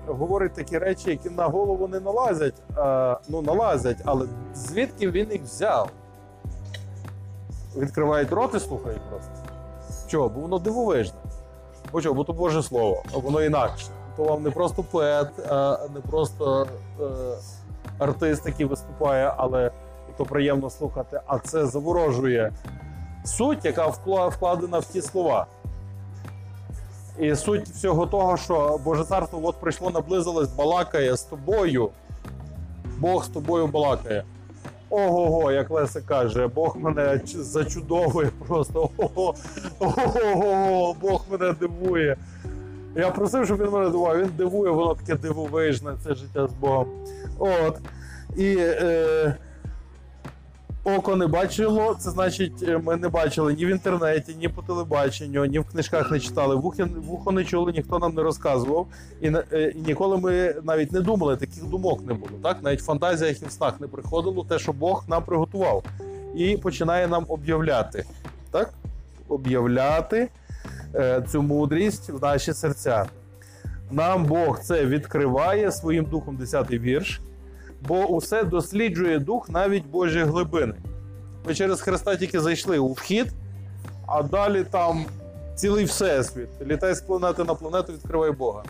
[0.08, 2.56] говорить такі речі, які на голову не налазять.
[2.76, 5.90] А, ну, налазять, але звідки він їх взяв?
[7.78, 9.32] Відкривають рот і слухають просто.
[10.08, 10.30] Чого?
[10.30, 11.20] Бо воно дивовижне.
[11.92, 12.16] Бо чого?
[12.16, 13.88] Бо то Боже Слово, а воно інакше.
[14.18, 16.68] То вам не просто поет, а не просто
[17.00, 17.04] е,
[18.00, 19.72] артист, який виступає, але
[20.18, 22.52] то приємно слухати, а це заворожує
[23.24, 23.88] суть, яка
[24.28, 25.48] вкладена в ті слова.
[27.20, 31.90] І суть всього того, що Боже царство от прийшло, наблизилось, балакає з тобою.
[32.98, 34.24] Бог з тобою балакає.
[34.90, 38.90] Ого-го, як Леся каже, Бог мене зачудовує просто.
[38.98, 39.36] Ого,
[39.80, 42.18] ого, Бог мене дивує.
[42.96, 44.18] Я просив, щоб він мене дивував.
[44.18, 46.88] Він дивує, воно таке дивовижне, це життя з Богом.
[47.40, 47.78] От.
[48.38, 49.36] І е,
[50.84, 55.46] око не бачило, це значить, е, ми не бачили ні в інтернеті, ні по телебаченню,
[55.46, 56.56] ні в книжках не читали.
[56.56, 58.88] Вухи, вухо не чули, ніхто нам не розказував.
[59.22, 62.32] І, е, і ніколи ми навіть не думали, таких думок не було.
[62.44, 62.58] Так?
[62.64, 65.84] Навіть в фантазіях і в снах не приходило те, що Бог нам приготував.
[66.36, 68.06] І починає нам об'являти.
[68.52, 68.74] Так?
[69.28, 70.30] Об'являти
[70.96, 73.06] е, цю мудрість в наші серця.
[73.92, 77.22] Нам Бог це відкриває своїм духом 10-й вірш,
[77.88, 80.74] бо усе досліджує дух навіть Божі глибини.
[81.46, 83.28] Ми через Христа тільки зайшли у вхід,
[84.08, 85.06] а далі там
[85.56, 86.50] цілий всесвіт.
[86.62, 88.64] Літай з планети на планету, відкриває Бога.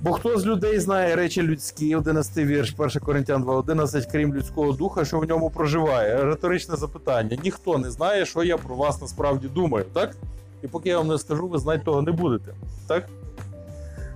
[0.00, 5.04] Бо хто з людей знає речі людські, 11 вірш, 1 Коринтян 2.11, крім людського духа,
[5.04, 6.24] що в ньому проживає.
[6.24, 7.38] Риторичне запитання.
[7.44, 10.16] Ніхто не знає, що я про вас насправді думаю, так?
[10.62, 12.54] І поки я вам не скажу, ви знати того не будете.
[12.86, 13.08] Так?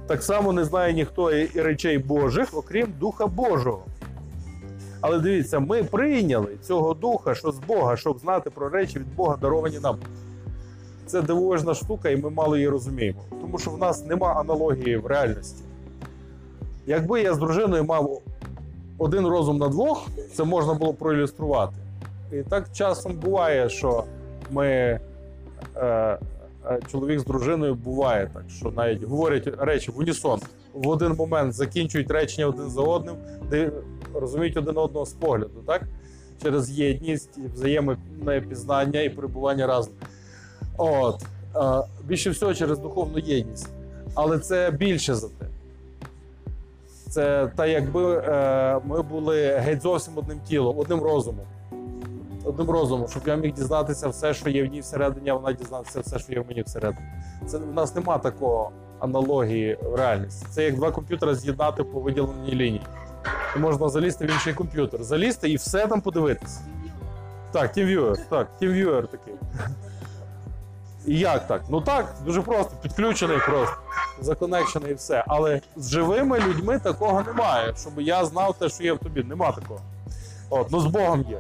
[0.09, 3.83] Так само не знає ніхто і речей Божих, окрім Духа Божого.
[5.01, 9.37] Але дивіться, ми прийняли цього духа, що з Бога, щоб знати про речі від Бога,
[9.37, 9.97] даровані нам.
[11.07, 13.19] Це дивовижна штука, і ми мало її розуміємо.
[13.41, 15.65] Тому що в нас нема аналогії в реальності.
[16.87, 18.23] Якби я з дружиною мав
[18.99, 21.77] один розум на двох, це можна було проілюструвати.
[22.33, 24.05] І так часом буває, що
[24.51, 25.01] ми.
[25.77, 26.19] Е,
[26.93, 30.41] чоловік з дружиною буває так, що навіть говорять речі в унісон.
[30.75, 33.15] В один момент закінчують речення один за одним,
[33.51, 33.71] де
[34.15, 35.83] розуміють один одного з погляду, так?
[36.43, 37.97] Через єдність, взаємне
[38.49, 39.95] пізнання і перебування разом.
[40.77, 41.27] От.
[41.57, 43.69] Е, більше всього через духовну єдність.
[44.15, 45.47] Але це більше за те.
[47.09, 51.47] Це та якби е, ми були геть зовсім одним тілом, одним розумом.
[52.49, 56.01] Одним розумом, щоб я міг дізнатися все, що є в ній всередині, а вона дізнатися
[56.01, 57.07] все, що є в мені всередині.
[57.47, 60.47] Це в нас нема такого аналогії в реальності.
[60.51, 62.83] Це як два комп'ютери з'єднати по виділеній лінії.
[63.57, 66.61] І можна залізти в інший комп'ютер, залізти і все там подивитися.
[67.53, 69.35] Так, TeamViewer, так, TeamViewer такий.
[71.07, 71.63] І як так?
[71.69, 73.77] Ну так, дуже просто, підключений просто,
[74.21, 75.25] законекшений і все.
[75.27, 79.23] Але з живими людьми такого немає, щоб я знав те, що є в тобі.
[79.23, 79.81] Нема такого.
[80.51, 81.39] От, ну з Богом є.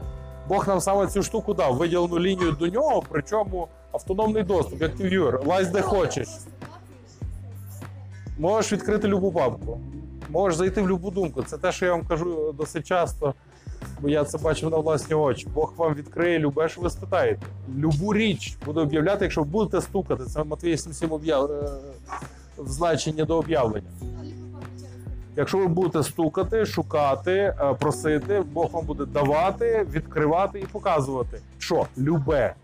[0.48, 5.46] Бог нам саме цю штуку дав, виділену лінію до нього, причому автономний доступ, як TeamViewer.
[5.46, 6.28] Лазь де хочеш.
[8.38, 9.80] Можеш відкрити любу папку,
[10.28, 11.42] можеш зайти в будь-яку думку.
[11.42, 13.34] Це те, що я вам кажу досить часто,
[14.00, 15.48] бо я це бачив на власні очі.
[15.54, 17.42] Бог вам відкриє любе, що ви спитаєте.
[17.76, 20.24] Любу річ буде об'являти, якщо будете стукати.
[20.24, 21.52] Це Матвій 7.7 об'яв...
[21.52, 21.68] е,
[22.58, 23.90] в значенні до об'явлення.
[25.38, 31.40] Якщо ви будете стукати, шукати, е, просити, Бог вам буде давати, відкривати і показувати.
[31.58, 31.86] Що?
[31.98, 32.54] Любе.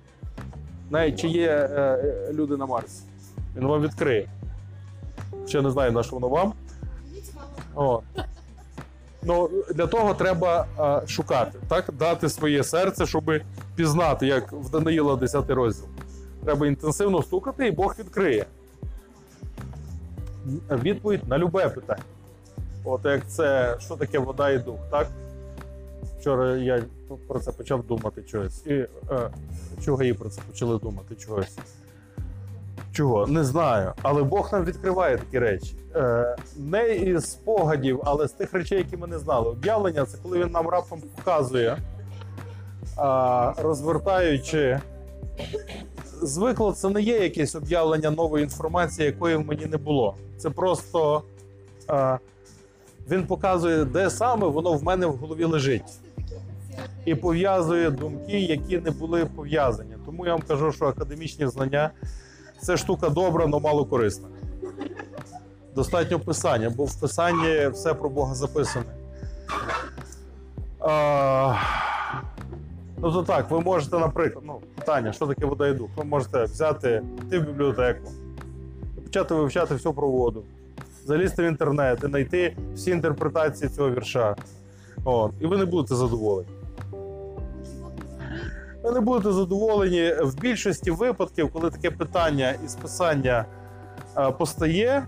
[0.91, 3.03] Навіть чи є е, е, люди на Марсі.
[3.57, 4.29] Він вам відкриє.
[5.47, 6.53] Ще не знаю, на що воно вам.
[7.75, 8.01] О.
[9.23, 11.91] Ну, для того треба е, шукати, так?
[11.99, 13.33] дати своє серце, щоб
[13.77, 15.87] пізнати, як в Даниїла 10 розділ.
[16.45, 18.47] Треба інтенсивно стукати, і Бог відкриє.
[20.71, 22.14] Відповідь на любе питання.
[22.85, 25.09] От як це, що таке вода і дух, так?
[26.19, 26.83] Вчора я
[27.29, 28.67] про це почав думати чогось.
[28.67, 28.89] І е,
[29.85, 31.59] чого і про це почали думати чогось.
[32.93, 33.27] Чого?
[33.27, 33.93] Не знаю.
[34.03, 35.77] Але Бог нам відкриває такі речі.
[35.97, 39.51] Е, не із спогадів, але з тих речей, які ми не знали.
[39.51, 41.79] Об'явлення це коли він нам раптом показує,
[42.97, 44.81] а, розвертаючи.
[46.23, 50.15] Звикло, це не є якесь об'явлення нової інформації, якої в мені не було.
[50.39, 51.23] Це просто
[51.89, 52.19] а,
[53.11, 56.01] він показує, де саме воно в мене в голові лежить.
[57.05, 59.95] І пов'язує думки, які не були пов'язані.
[60.07, 61.91] Тому я вам кажу, що академічні знання
[62.61, 64.29] це штука добра, але мало корисна.
[65.75, 68.85] Достатньо писання, бо в писанні все про Бога записане.
[70.81, 71.55] А,
[72.99, 75.91] ну то так, ви можете, наприклад, ну, питання, що таке вода і дух?
[75.97, 78.11] Ви можете взяти йти в бібліотеку,
[79.05, 80.45] почати вивчати все про воду,
[81.05, 84.37] залізти в інтернет і знайти всі інтерпретації цього вірша.
[85.05, 86.49] От, і ви не будете задоволені.
[88.83, 93.45] Ви не будете задоволені в більшості випадків, коли таке питання із писання
[94.19, 95.07] е, постає, е,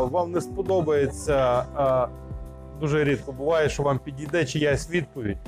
[0.00, 1.64] вам не сподобається.
[1.78, 2.22] е,
[2.82, 5.38] дуже рідко буває, що вам підійде чиясь відповідь.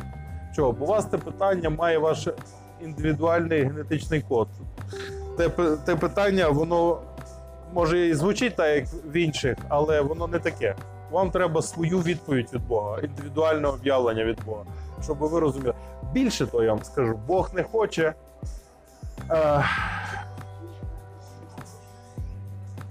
[0.56, 0.72] Чого?
[0.72, 2.28] Бо у вас те питання має ваш
[2.84, 4.48] індивідуальний генетичний код.
[5.36, 5.48] Те,
[5.86, 6.98] те питання, воно
[7.74, 10.76] може і звучить так, як в інших, але воно не таке.
[11.10, 14.64] Вам треба свою відповідь від Бога, індивідуальне об'явлення від Бога,
[15.02, 15.74] щоб ви розуміли.
[16.12, 18.14] Більше того, я вам скажу, Бог не хоче.
[19.30, 19.64] Е,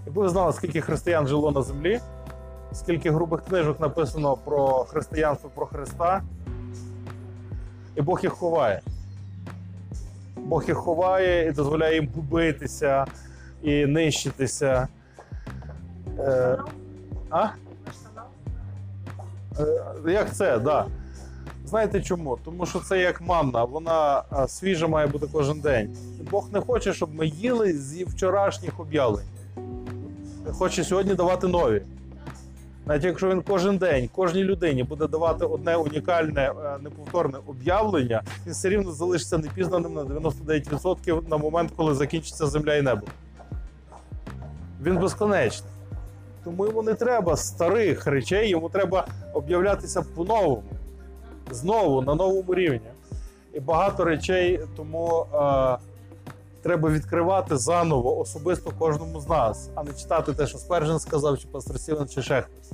[0.06, 2.00] якби ви знали, скільки християн жило на землі,
[2.74, 6.22] скільки грубих книжок написано про християнство, про Христа,
[7.96, 8.82] і Бог їх ховає.
[10.38, 13.06] Бог їх ховає і дозволяє їм губитися
[13.64, 14.88] і нищитися.
[16.20, 16.58] Е,
[17.30, 17.48] а?
[19.60, 20.64] Е, як це, так.
[20.64, 20.86] Да.
[21.66, 22.38] Знаєте чому?
[22.46, 25.98] Тому що це як манна, вона свіжа має бути кожен день.
[26.32, 29.26] Бог не хоче, щоб ми їли зі вчорашніх об'явлень.
[30.52, 31.82] Хоче сьогодні давати нові.
[32.86, 38.54] Навіть якщо він кожен день, кожній людині буде давати одне унікальне, е, неповторне об'явлення, він
[38.54, 43.02] все рівно залишиться непізнаним на 99% на момент, коли закінчиться земля і небо.
[44.84, 45.70] Він безконечний.
[46.44, 50.64] Тому йому не треба старих речей, йому треба об'являтися по-новому,
[51.52, 52.90] знову на новому рівні.
[53.54, 55.78] І багато речей тому е,
[56.62, 61.48] треба відкривати заново, особисто кожному з нас, а не читати те, що Спержен сказав, чи
[61.48, 62.72] пастор Сівен, чи ще хтось.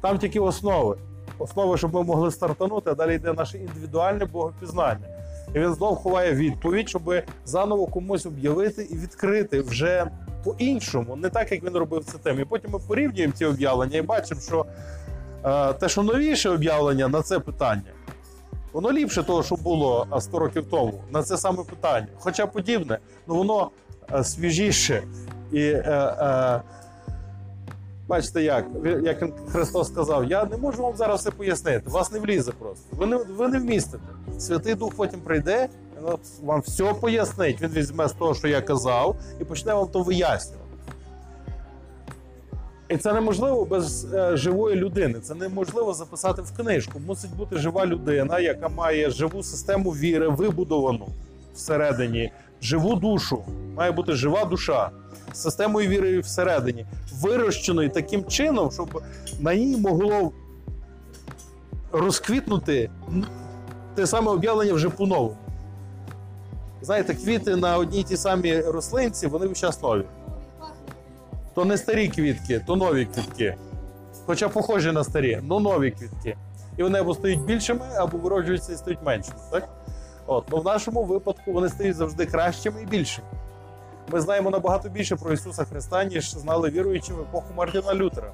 [0.00, 0.96] Там тільки основи.
[1.38, 5.06] Основи, щоб ми могли стартанути, а далі йде наше індивідуальне богопізнання.
[5.54, 10.06] І він знов ховає відповідь, щоб заново комусь об'явити і відкрити вже
[10.44, 12.40] по-іншому, не так, як він робив це тим.
[12.40, 14.66] І потім ми порівнюємо ці об'явлення і бачимо, що
[15.44, 17.92] е, те, що новіше об'явлення на це питання,
[18.72, 22.06] воно ліпше того, що було а, 100 років тому, на це саме питання.
[22.18, 23.70] Хоча подібне, ну воно
[24.12, 25.02] е, свіжіше.
[25.52, 26.62] І е, е,
[28.08, 28.66] бачите, як,
[29.02, 32.84] як Христос сказав, я не можу вам зараз все пояснити, вас не влізе просто.
[32.96, 34.04] Ви не, ви не вмістите.
[34.38, 35.68] Святий Дух потім прийде,
[36.42, 37.62] вам все пояснить.
[37.62, 40.64] Він візьме з того, що я казав, і почне вам то вияснювати.
[42.88, 45.20] І це неможливо без е, живої людини.
[45.20, 47.00] Це неможливо записати в книжку.
[47.06, 51.08] Мусить бути жива людина, яка має живу систему віри, вибудовану
[51.54, 52.32] всередині,
[52.62, 53.44] живу душу.
[53.76, 54.90] Має бути жива душа
[55.32, 56.86] системою віри всередині,
[57.20, 59.02] вирощеною таким чином, щоб
[59.40, 60.32] на ній могло
[61.92, 62.90] розквітнути
[63.94, 65.36] те саме об'явлення вже по-новому.
[66.84, 70.04] Знаєте, квіти на одній й тій самій рослинці, вони весь час нові.
[71.54, 73.56] То не старі квітки, то нові квітки.
[74.26, 76.36] Хоча похожі на старі, але нові квітки.
[76.76, 79.38] І вони або стають більшими, або вироджуються і стають меншими.
[79.50, 79.68] Так?
[80.26, 83.28] От, ну в нашому випадку вони стають завжди кращими і більшими.
[84.12, 88.32] Ми знаємо набагато більше про Ісуса Христа, ніж знали віруючі в епоху Мартіна Лютера.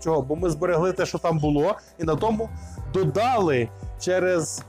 [0.00, 0.22] Чого?
[0.22, 2.48] Бо ми зберегли те, що там було, і на тому
[2.92, 3.68] додали
[4.00, 4.62] через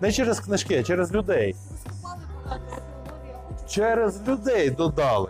[0.00, 1.54] не через книжки, а через людей.
[3.68, 5.28] Через людей додали.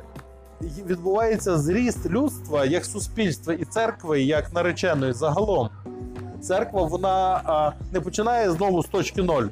[0.61, 5.71] Відбувається зріст людства як суспільства і церкви як нареченої загалом.
[6.41, 9.47] Церква вона а, не починає знову з точки ноль.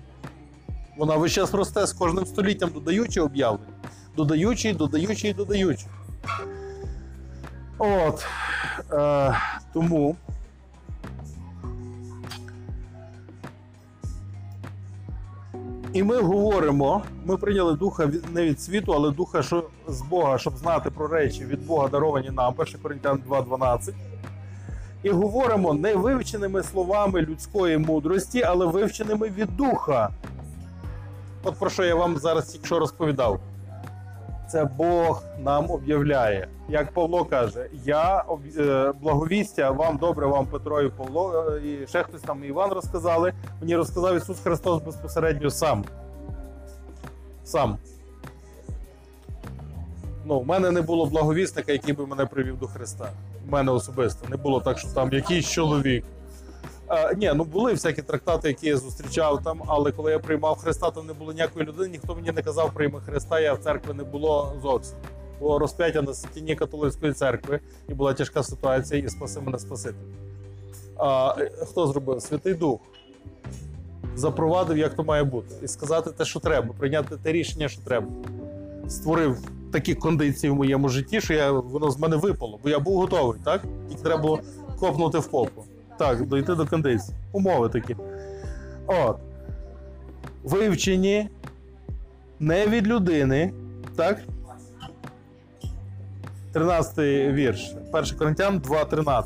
[0.97, 3.73] Вона весь час росте з кожним століттям, додаючи об'явлення.
[4.17, 5.87] Додаючи, додаючи і додаючи.
[7.79, 8.27] От.
[8.93, 9.35] Е,
[9.73, 10.17] тому.
[15.93, 20.57] І ми говоримо, ми прийняли духа не від світу, але духа що з Бога, щоб
[20.57, 23.93] знати про речі від Бога, даровані нам, 1 Коринтян 2.12.
[25.03, 30.11] І говоримо не вивченими словами людської мудрості, але вивченими від духа.
[31.45, 33.41] От про що я вам зараз тільки що розповідав.
[34.51, 36.49] Це Бог нам об'являє.
[36.69, 38.25] Як Павло каже, я
[38.59, 43.33] е, благовістя вам добре, вам Петро і Павло, е, і ще хтось там Іван розказали.
[43.61, 45.85] Мені розказав Ісус Христос безпосередньо сам.
[47.45, 47.79] Сам.
[50.25, 53.11] Ну, в мене не було благовісника, який би мене привів до Христа.
[53.49, 54.29] У мене особисто.
[54.29, 56.05] Не було так, що там якийсь чоловік.
[56.91, 60.91] А, ні, ну були всякі трактати, які я зустрічав там, але коли я приймав Христа,
[60.91, 64.05] там не було ніякої людини, ніхто мені не казав прийми Христа, я в церкві не
[64.05, 64.97] було зовсім.
[65.41, 70.07] Було розп'яття на стіні католицької церкви, і була тяжка ситуація, і спаси мене Спаситель.
[70.97, 72.23] А е, хто зробив?
[72.23, 72.81] Святий Дух.
[74.17, 78.07] Запровадив, як то має бути, і сказати те, що треба, прийняти те рішення, що треба.
[78.89, 79.39] Створив
[79.73, 83.41] такі кондиції в моєму житті, що я, воно з мене випало, бо я був готовий,
[83.45, 83.63] так?
[83.89, 84.41] Тільки треба було
[84.81, 85.65] копнути в попу.
[86.01, 87.17] Так, дойти до кондиції.
[87.33, 87.97] Умови такі.
[88.87, 89.17] От.
[90.45, 91.29] Вивчені
[92.39, 93.53] не від людини,
[93.97, 94.19] так?
[96.53, 96.99] 13
[97.35, 97.75] вірш.
[97.93, 99.25] 1 Коринтян 2.13.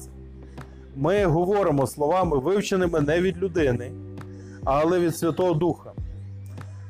[0.96, 3.92] Ми говоримо словами, вивченими не від людини,
[4.64, 5.92] але від Святого Духа.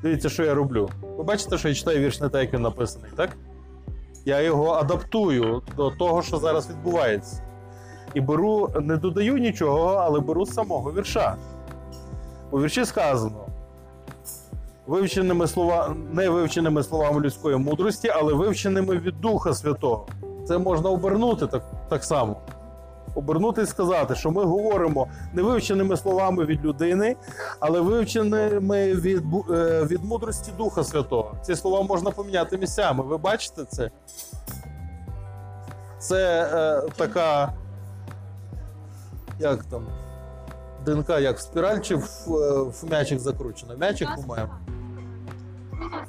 [0.02, 0.88] Дивіться, що я роблю.
[1.16, 3.36] Ви бачите, що я читаю вірш не так, як він написаний, так?
[4.24, 7.43] Я його адаптую до того, що зараз відбувається.
[8.14, 11.36] І беру, не додаю нічого, але беру з самого вірша.
[12.50, 13.46] У вірші сказано:
[14.86, 20.06] вивченими слова, не вивченими словами людської мудрості, але вивченими від Духа Святого.
[20.48, 22.36] Це можна обернути так, так само.
[23.14, 27.16] Обернути і сказати, що ми говоримо не вивченими словами від людини,
[27.60, 31.34] але вивченими від, е, від мудрості Духа Святого.
[31.42, 33.04] Ці слова можна поміняти місцями.
[33.04, 33.90] Ви бачите це?
[35.98, 37.52] Це е, така
[39.38, 39.86] як там,
[40.86, 43.76] ДНК, як в спіраль чи в, е, в м'ячик закручено?
[43.76, 44.52] М'ячик, по-моєму.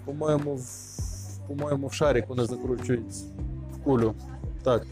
[0.05, 0.67] По-моєму, в,
[1.47, 3.25] по-моєму, в шарик вони закручуються
[3.73, 4.13] в кулю.
[4.63, 4.85] Так.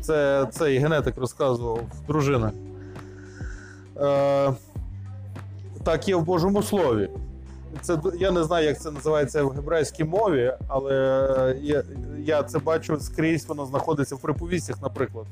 [0.00, 2.52] Це цей генетик розказував дружина.
[3.96, 4.52] Е,
[5.84, 7.10] так є в Божому Слові.
[7.80, 10.94] Це, я не знаю, як це називається в гебрейській мові, але
[11.60, 11.84] я,
[12.18, 15.26] я це бачу скрізь, воно знаходиться в приповістях, наприклад.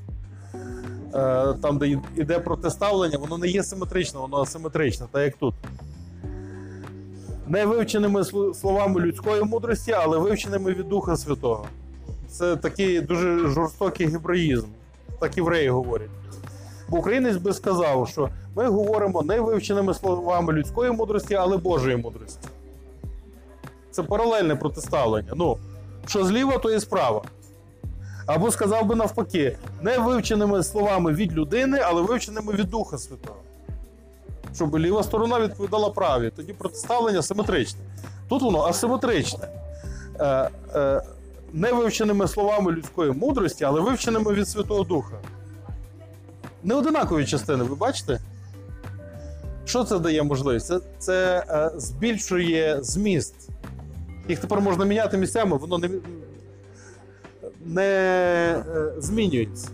[1.15, 5.55] Е, там, де йде протиставлення, воно не є симетричне, воно асиметричне, так як тут.
[7.47, 11.67] Не вивченими словами людської мудрості, але вивченими від Духа Святого.
[12.29, 14.67] Це такий дуже жорстокий гебраїзм.
[15.21, 16.11] Так євреї говорять.
[16.89, 22.49] Бо українець би сказав, що ми говоримо не вивченими словами людської мудрості, але Божої мудрості.
[23.91, 25.33] Це паралельне протиставлення.
[25.37, 25.59] Ну,
[26.07, 27.23] що зліва, то і справа.
[28.27, 33.37] Або сказав би навпаки, не вивченими словами від людини, але вивченими від Духа Святого.
[34.55, 36.33] Щоб ліва сторона відповідала праві.
[36.37, 37.81] Тоді протиставлення симетричне.
[38.29, 39.49] Тут воно асиметричне.
[40.21, 41.03] Е, е,
[41.53, 45.17] не вивченими словами людської мудрості, але вивченими від Святого Духа.
[46.65, 48.21] Не одинакові частини, ви бачите?
[49.65, 50.67] Що це дає можливість?
[50.67, 53.35] Це, це е, збільшує зміст.
[54.29, 55.89] Їх тепер можна міняти місцями, воно не,
[57.71, 59.69] не е, змінюється.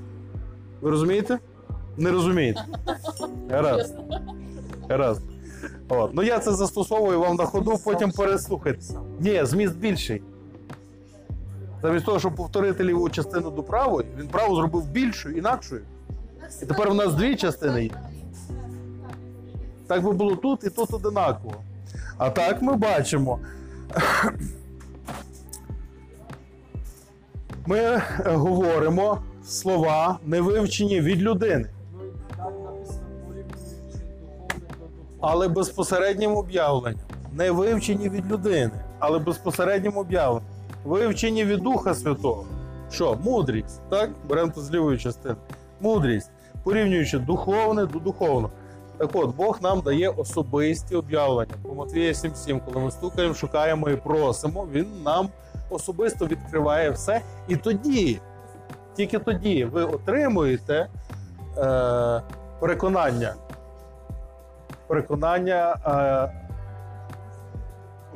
[0.80, 1.38] Ви розумієте?
[1.96, 2.64] Не розумієте.
[3.50, 3.94] Гаразд.
[4.88, 5.22] Гаразд.
[5.88, 6.14] От.
[6.14, 8.80] Ну я це застосовую вам на ходу, потім переслухайте.
[9.20, 10.22] Ні, зміст більший.
[11.82, 15.82] Замість того, щоб повторити ліву частину до правої, він праву зробив більшою, інакшою.
[16.62, 17.90] І тепер у нас дві частини є.
[19.86, 21.54] Так би було тут і тут одинаково.
[22.18, 23.38] А так ми бачимо.
[27.66, 31.68] Ми е, говоримо слова, не вивчені від людини,
[35.20, 37.00] але безпосереднім об'явленням.
[37.32, 40.50] Не вивчені від людини, але безпосереднім об'явленням.
[40.84, 42.44] Вивчені від Духа Святого.
[42.92, 43.18] Що?
[43.24, 44.10] Мудрість, так?
[44.28, 45.36] Беремо тут з лівої частини.
[45.80, 46.30] Мудрість,
[46.64, 48.50] порівнюючи духовне до духовного.
[48.98, 51.54] Так от, Бог нам дає особисті об'явлення.
[51.62, 55.28] По Матвія 7.7, коли ми стукаємо, шукаємо і просимо, Він нам
[55.70, 57.20] особисто відкриває все.
[57.48, 58.20] І тоді,
[58.94, 60.88] тільки тоді ви отримуєте
[61.58, 62.22] е,
[62.60, 63.34] переконання.
[64.86, 66.46] Переконання е,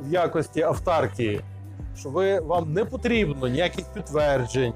[0.01, 1.41] в якості автаркії,
[1.97, 4.73] що ви, вам не потрібно ніяких підтверджень.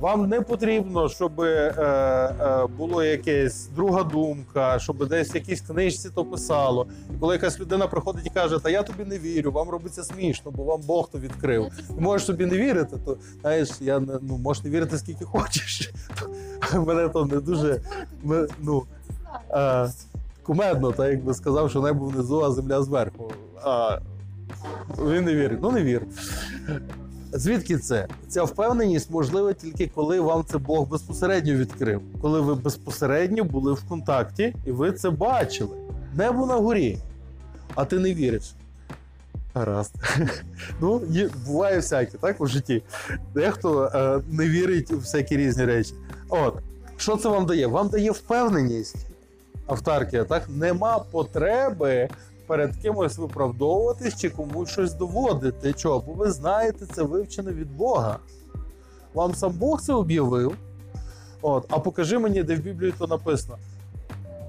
[0.00, 6.10] Вам не потрібно, щоб е, е, було якась друга думка, щоб десь в якійсь книжці
[6.14, 6.86] то писало.
[7.16, 10.50] І коли якась людина приходить і каже, та я тобі не вірю, вам робиться смішно,
[10.50, 11.66] бо вам Бог то відкрив.
[11.88, 15.92] Ти можеш собі не вірити, то знаєш, я не ну можеш не вірити скільки хочеш.
[16.86, 17.80] Мене то не дуже
[18.62, 18.82] ну,
[19.50, 19.88] е,
[20.42, 23.32] кумедно, так якби сказав, що небо внизу, а земля зверху.
[23.62, 23.98] А
[24.98, 25.58] він не вірить.
[25.62, 26.02] Ну не вір.
[27.38, 28.08] Звідки це?
[28.28, 33.88] Ця впевненість можлива тільки коли вам це Бог безпосередньо відкрив, коли ви безпосередньо були в
[33.88, 35.76] контакті і ви це бачили.
[36.14, 36.98] Небо на горі,
[37.74, 38.54] а ти не віриш.
[39.54, 39.94] Гаразд.
[40.80, 41.02] Ну,
[41.46, 42.82] буває всяке, так, у житті.
[43.34, 45.94] Дехто е, не вірить у всякі різні речі.
[46.28, 46.54] От,
[46.96, 47.66] що це вам дає?
[47.66, 48.96] Вам дає впевненість,
[49.66, 50.48] автаркія, так?
[50.48, 52.08] Нема потреби
[52.46, 55.72] перед кимось виправдовуватись чи комусь щось доводити.
[55.72, 56.02] Чого?
[56.06, 58.18] Бо ви знаєте, це вивчене від Бога.
[59.14, 60.56] Вам сам Бог це об'явив.
[61.42, 63.58] От, а покажи мені, де в Біблії то написано.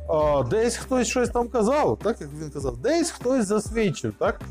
[0.09, 4.41] А, десь хтось щось там казав, так як він казав, десь хтось засвідчив, так?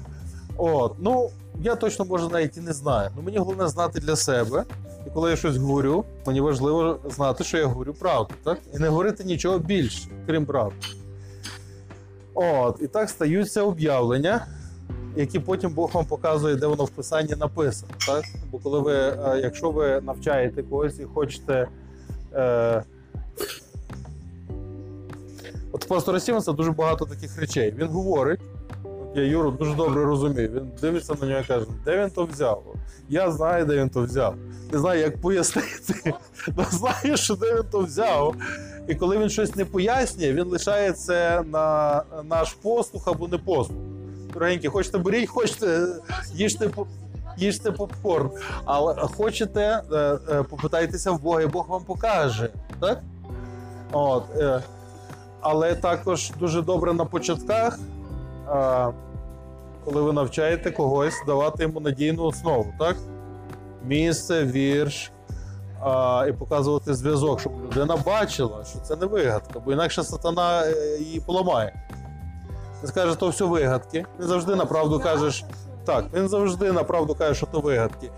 [0.56, 1.30] От, ну,
[1.60, 3.10] я точно може навіть і не знаю.
[3.16, 4.64] Ну, мені головне знати для себе.
[5.06, 8.58] І коли я щось говорю, мені важливо знати, що я говорю правду, так?
[8.74, 10.76] І не говорити нічого більше, крім правди.
[12.36, 14.46] От, і так стаються об'явлення,
[15.16, 17.92] які потім Бог вам показує, де воно в писанні написано.
[18.06, 18.24] Так?
[18.50, 21.68] Бо коли ви, е, якщо ви навчаєте когось і хочете.
[22.34, 22.82] Е,
[25.72, 27.74] От пастора Сімонса дуже багато таких речей.
[27.78, 28.40] Він говорить,
[28.84, 30.50] от я Юру дуже добре розумію.
[30.54, 32.62] Він дивиться на нього і каже, де він то взяв?
[33.08, 34.34] Я знаю, де він то взяв.
[34.72, 35.94] Не знаю, як пояснити.
[36.56, 38.34] але знаю, що де він то взяв.
[38.88, 43.78] І коли він щось не пояснює, він лишає це на наш послух або не послух.
[44.32, 45.86] Дорогенькі, хочете беріть, хочете
[46.34, 46.70] їжте,
[47.36, 48.30] їжте попкорн.
[48.64, 52.50] Але хочете, е, е, попитайтеся в Бога, і Бог вам покаже.
[52.80, 53.00] Так?
[53.92, 54.62] От, е,
[55.40, 57.78] але також дуже добре на початках,
[59.84, 62.72] коли ви навчаєте когось, давати йому надійну основу.
[62.78, 62.96] Так?
[63.84, 65.12] Місце, вірш,
[65.80, 70.98] а, і показувати зв'язок, щоб людина бачила, що це не вигадка, бо інакше сатана е,
[71.00, 71.72] її поламає.
[72.82, 74.06] Він скаже, то все вигадки.
[74.20, 75.44] Він завжди на правду кажеш.
[75.84, 78.10] Так, він завжди на правду каже, що то вигадки.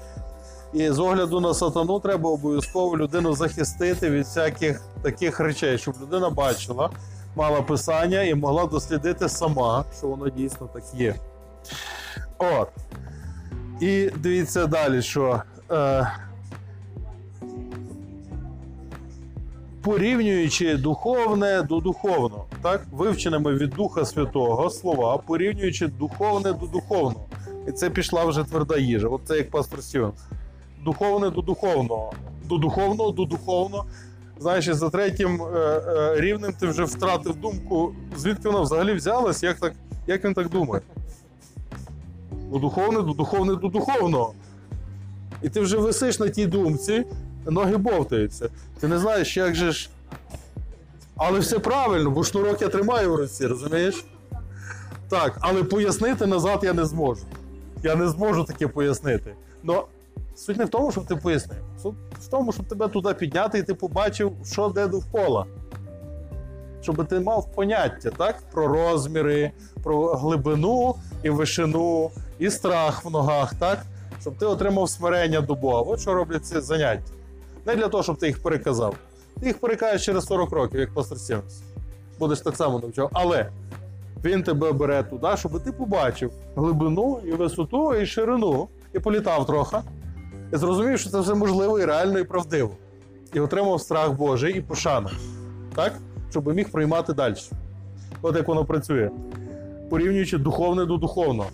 [0.73, 6.31] І з огляду на сатану треба обов'язково людину захистити від всяких таких речей, щоб людина
[6.31, 6.91] бачила,
[7.37, 11.15] мала писання і могла дослідити сама, що воно дійсно так є.
[12.39, 12.69] От.
[13.81, 15.43] І дивіться далі, що.
[15.71, 16.13] Е,
[19.83, 22.87] порівнюючи духовне до духовного, так?
[22.93, 27.27] вивченими від Духа Святого слова, порівнюючи духовне до духовного.
[27.69, 29.09] І це пішла вже тверда їжа.
[29.09, 30.13] От це як пастор Стівен.
[30.85, 32.13] Духовне до духовного,
[32.45, 33.87] до духовного до духовного.
[34.41, 39.57] Знаєш, за третім е, е, рівнем ти вже втратив думку, звідки вона взагалі взялась, як,
[39.57, 39.73] так,
[40.07, 40.83] як він так думає.
[42.53, 44.33] До духовне, до духовне, до духовного.
[45.43, 47.05] І ти вже висиш на тій думці,
[47.51, 48.49] ноги бовтаються.
[48.81, 49.91] Ти не знаєш, як же ж.
[51.17, 54.05] Але все правильно, бо шнурок я тримаю в руці, розумієш?
[55.09, 57.23] Так, але пояснити назад я не зможу.
[57.83, 59.35] Я не зможу таке пояснити.
[59.63, 59.85] Но
[60.37, 61.59] суть не в тому, щоб ти пояснив.
[61.83, 65.47] Суть в тому, щоб тебе туди підняти і ти побачив, що де довкола.
[66.83, 68.37] Щоб ти мав поняття, так?
[68.53, 69.51] Про розміри,
[69.83, 73.83] про глибину і вишину, і страх в ногах, так?
[74.21, 75.81] Щоб ти отримав смирення до Бога.
[75.81, 77.13] От що роблять ці заняття.
[77.69, 78.97] Не для того, щоб ти їх переказав.
[79.41, 81.63] Ти їх перекажеш через 40 років, як Сімс.
[82.19, 83.11] Будеш так само навчав.
[83.13, 83.51] Але
[84.25, 89.77] він тебе бере туди, щоб ти побачив глибину і висоту, і ширину, і політав трохи.
[90.53, 92.71] І зрозумів, що це все можливо і реально, і правдиво.
[93.33, 95.11] І отримав страх Божий і пошану.
[95.75, 95.93] Так?
[96.31, 97.35] Щоб міг приймати далі.
[98.23, 99.11] От як воно працює.
[99.91, 101.51] Порівнюючи духовне до духовного.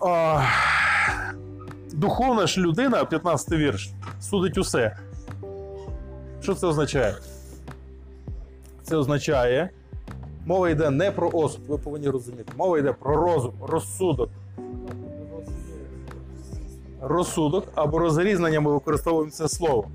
[0.00, 0.42] А,
[1.94, 3.90] духовна ж людина, 15 вірш,
[4.20, 4.96] судить усе.
[6.42, 7.16] Що це означає?
[8.82, 9.70] Це означає,
[10.46, 12.52] мова йде не про осуд, ви повинні розуміти.
[12.56, 14.30] Мова йде про розум, розсудок.
[17.00, 19.88] Розсудок або розрізнення ми використовуємо це слово.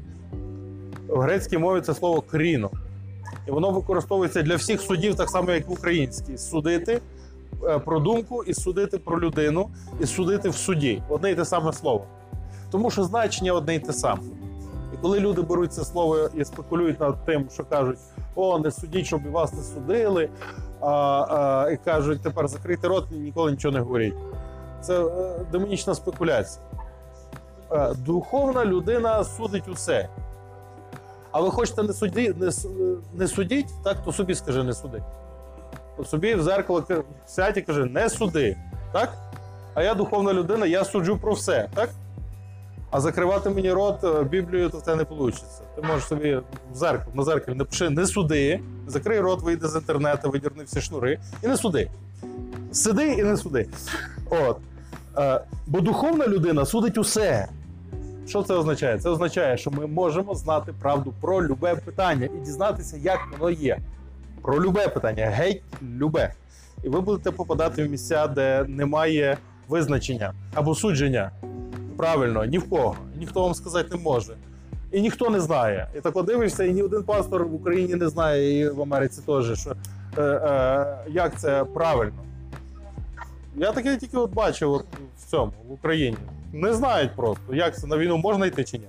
[1.08, 2.70] В грецькій мові це слово кріно.
[3.48, 6.38] І воно використовується для всіх судів, так само, як в українській.
[6.38, 7.02] Судити
[7.86, 11.04] про думку, і судити про людину, і судити в суді.
[11.10, 12.06] Одне й те саме слово.
[12.72, 14.22] Тому що значення одне й те саме.
[14.94, 17.98] І коли люди беруть це слово і спекулюють над тим, що кажуть,
[18.36, 20.30] о, не судіть, щоб вас не судили,
[20.82, 24.16] а, а, і кажуть, тепер закрийте рот і ніколи нічого не говоріть.
[24.82, 26.66] Це е, демонічна спекуляція.
[27.72, 30.10] Е, Духовна людина судить усе.
[31.32, 32.52] А ви хочете не, суді, не,
[33.14, 35.04] не судіть, так, то собі скажи, не суди.
[36.06, 38.58] Собі в зеркало ка- сядь і каже, не суди.
[38.94, 39.14] Так?
[39.74, 41.90] А я духовна людина, я суджу про все, так?
[42.92, 45.38] А закривати мені рот е, Біблією, то тебе не вийде.
[45.76, 46.36] Ти можеш собі
[46.72, 51.20] в зеркало, на зеркалі напиши не суди, закрий рот, вийди з інтернету, видірни всі шнури
[51.44, 51.90] і не суди.
[52.72, 53.68] Сиди і не суди.
[54.30, 54.58] От.
[55.18, 57.48] Е, бо духовна людина судить усе.
[58.28, 59.00] Що це означає?
[59.00, 63.80] Це означає, що ми можемо знати правду про любе питання і дізнатися, як воно є.
[64.50, 65.62] Про любе питання, геть
[66.00, 66.34] любе.
[66.84, 69.38] І ви будете попадати в місця, де немає
[69.68, 71.32] визначення або судження.
[71.98, 72.96] Правильно, ні в кого.
[73.16, 74.34] Ніхто вам сказати не може.
[74.92, 75.88] І ніхто не знає.
[75.98, 79.60] І так дивишся, і ні один пастор в Україні не знає, і в Америці теж,
[79.60, 79.76] що,
[80.18, 82.24] е, е, як це правильно.
[83.56, 84.86] Я таке тільки от бачив от
[85.18, 86.18] в цьому, в Україні.
[86.54, 88.88] Не знають просто, як це на війну можна йти чи ні.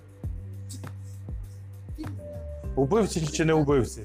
[2.74, 4.02] Убивці чи не убивці.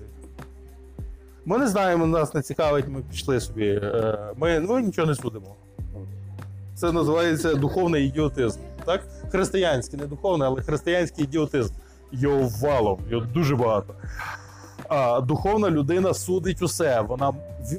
[1.46, 3.68] Ми не знаємо, нас не цікавить, ми пішли собі.
[3.68, 5.56] Е, Ми ну, нічого не судимо.
[6.76, 8.60] Це називається духовний ідіотизм.
[8.86, 9.02] Так?
[9.32, 11.74] Християнський, не духовний, але християнський ідіотизм.
[12.12, 13.94] Його валом, його дуже багато.
[14.90, 17.02] А, духовна людина судить усе.
[17.02, 17.34] Вона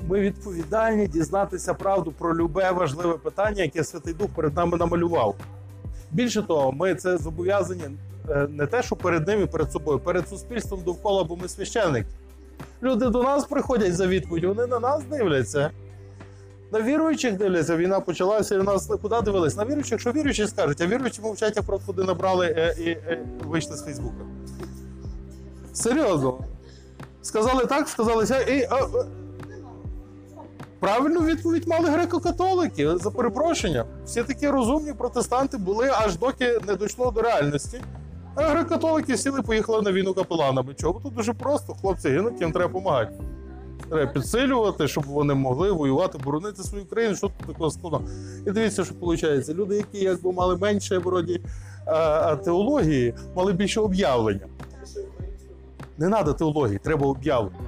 [0.08, 5.34] ми відповідальні дізнатися правду про любе важливе питання, яке Святий Дух перед нами намалював.
[6.10, 7.84] Більше того, ми це зобов'язані
[8.30, 12.06] е, не те, що перед ним і перед собою, перед суспільством довкола, бо ми священники.
[12.82, 15.70] Люди до нас приходять за відповідь, вони на нас дивляться.
[16.72, 19.56] На віруючих дивляться, війна почалася, і нас куди дивились?
[19.56, 23.26] На віруючих, що віруючі скажуть, а віруючі мовчать, як просто куди набрали е, і е,
[23.44, 24.24] вийшли з Фейсбука.
[25.72, 26.38] Серйозно.
[27.22, 28.66] Сказали так, сказали сяк, і.
[28.70, 29.04] А, а.
[30.80, 32.98] Правильну відповідь мали греко-католики.
[32.98, 33.84] За перепрошення.
[34.04, 37.80] Всі такі розумні протестанти були, аж доки не дійшло до реальності.
[38.36, 40.74] А греко-католики сіли, поїхали на війну капеланами.
[40.74, 41.00] Чого?
[41.00, 41.74] Тут дуже просто.
[41.74, 43.12] Хлопці гинуть, їм треба допомагати.
[43.88, 47.16] Треба підсилювати, щоб вони могли воювати, боронити свою країну.
[47.16, 48.04] Що тут такого складного?
[48.46, 49.48] І дивіться, що виходить.
[49.48, 51.40] Люди, які якби мали менше вроді
[51.86, 54.46] е, теології, мали більше об'явлення.
[55.98, 57.58] Не треба теології, треба об'явлення.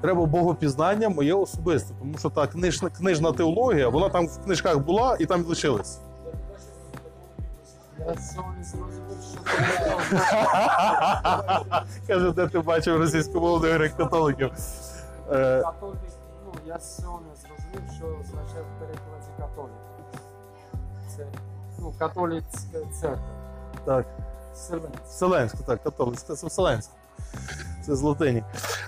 [0.00, 5.16] Треба богопізнання моє особисте, тому що та книжна, книжна теологія, вона там в книжках була
[5.20, 6.00] і там лишилась.
[8.08, 10.00] Я сьогодні зрозумів, що це
[12.06, 14.50] Каже, де ти бачив російськомовних греко-католиків.
[15.32, 15.98] Е, католик.
[16.46, 19.72] Ну, я сьогодні зрозумів, що означає в перекладі католик.
[21.16, 21.26] Це
[21.78, 23.24] ну, католицька церква.
[23.84, 24.06] так,
[24.54, 25.04] Вселенська.
[25.08, 26.92] Вселенська, так, католицька, це Вселенська.
[27.86, 28.44] Це з латині.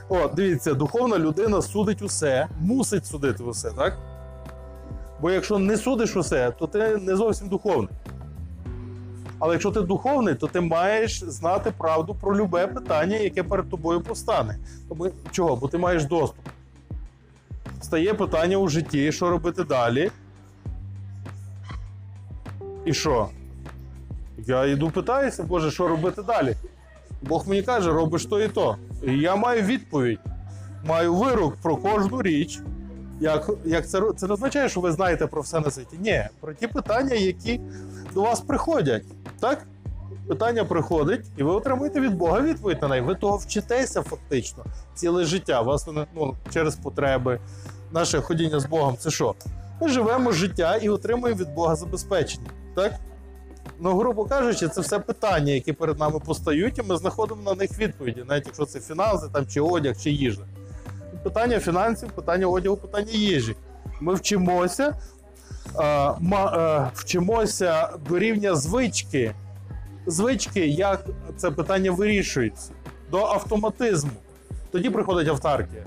[0.08, 3.94] О, дивіться, духовна людина судить усе, мусить судити усе, так?
[5.20, 7.90] Бо якщо не судиш усе, то ти не зовсім духовний.
[9.42, 14.00] Але якщо ти духовний, то ти маєш знати правду про любе питання, яке перед тобою
[14.00, 14.58] постане.
[14.88, 15.56] Тому чого?
[15.56, 16.44] Бо ти маєш доступ.
[17.80, 20.10] Стає питання у житті, що робити далі.
[22.84, 23.28] І що?
[24.38, 26.56] Я йду питаюся, Боже, що робити далі?
[27.22, 28.76] Бог мені каже, робиш то і то.
[29.06, 30.20] І я маю відповідь,
[30.84, 32.60] маю вирок про кожну річ.
[33.22, 35.96] Як, як це, це не означає, що ви знаєте про все на світі.
[36.00, 37.60] Ні, про ті питання, які
[38.14, 39.02] до вас приходять.
[39.40, 39.66] Так?
[40.28, 43.02] Питання приходить, і ви отримуєте від Бога відповідь на неї.
[43.02, 44.64] Ви того вчитеся фактично
[44.94, 45.62] ціле життя.
[45.62, 47.40] Вас ну, через потреби,
[47.92, 48.96] наше ходіння з Богом.
[48.98, 49.34] Це що?
[49.80, 52.50] Ми живемо життя і отримуємо від Бога забезпечення.
[52.74, 52.92] Так?
[53.80, 57.78] Ну, грубо кажучи, це все питання, які перед нами постають, і ми знаходимо на них
[57.78, 60.42] відповіді, навіть якщо це фінанси, там, чи одяг, чи їжа.
[61.22, 63.56] Питання фінансів, питання одягу, питання їжі.
[64.00, 64.96] Ми вчимося,
[65.80, 69.34] е, е, вчимося до рівня звички.
[70.06, 71.04] Звички, як
[71.36, 72.72] це питання вирішується,
[73.10, 74.10] до автоматизму.
[74.70, 75.84] Тоді приходить автаркія.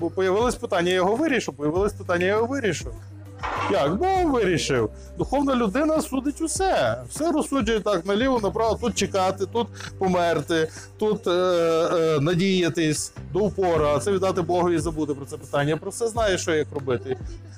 [0.00, 2.94] Бо появилось питання, я його вирішу, появилось питання, я його вирішу.
[3.70, 3.96] Як?
[3.96, 4.90] Бог вирішив.
[5.18, 7.02] Духовна людина судить усе.
[7.08, 9.66] Все розсуджує так наліво, направо, тут чекати, тут
[9.98, 10.68] померти,
[10.98, 15.76] тут е, е, надіятись до упора, це віддати Богу і забути про це питання.
[15.76, 17.16] Про все знає, що як робити.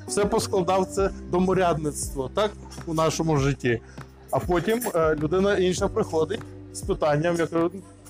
[0.09, 2.51] Все поскладав це доморядництво, так,
[2.87, 3.81] у нашому житті.
[4.31, 6.41] А потім е, людина інша приходить
[6.73, 7.47] з питанням, я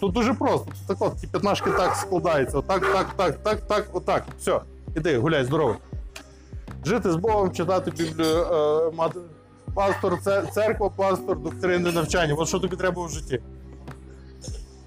[0.01, 0.66] тут дуже просто.
[0.87, 2.59] Так от, ті п'ятнашки так складаються.
[2.59, 4.25] Отак, так, так, так, так, отак.
[4.39, 4.61] Все,
[4.97, 5.77] іди, гуляй, здорово.
[6.84, 9.18] Жити з Богом, читати Біблію, е, мати
[9.74, 10.18] пастор,
[10.52, 12.34] церква, пастор, доктрини, навчання.
[12.38, 13.40] От що тобі треба в житті.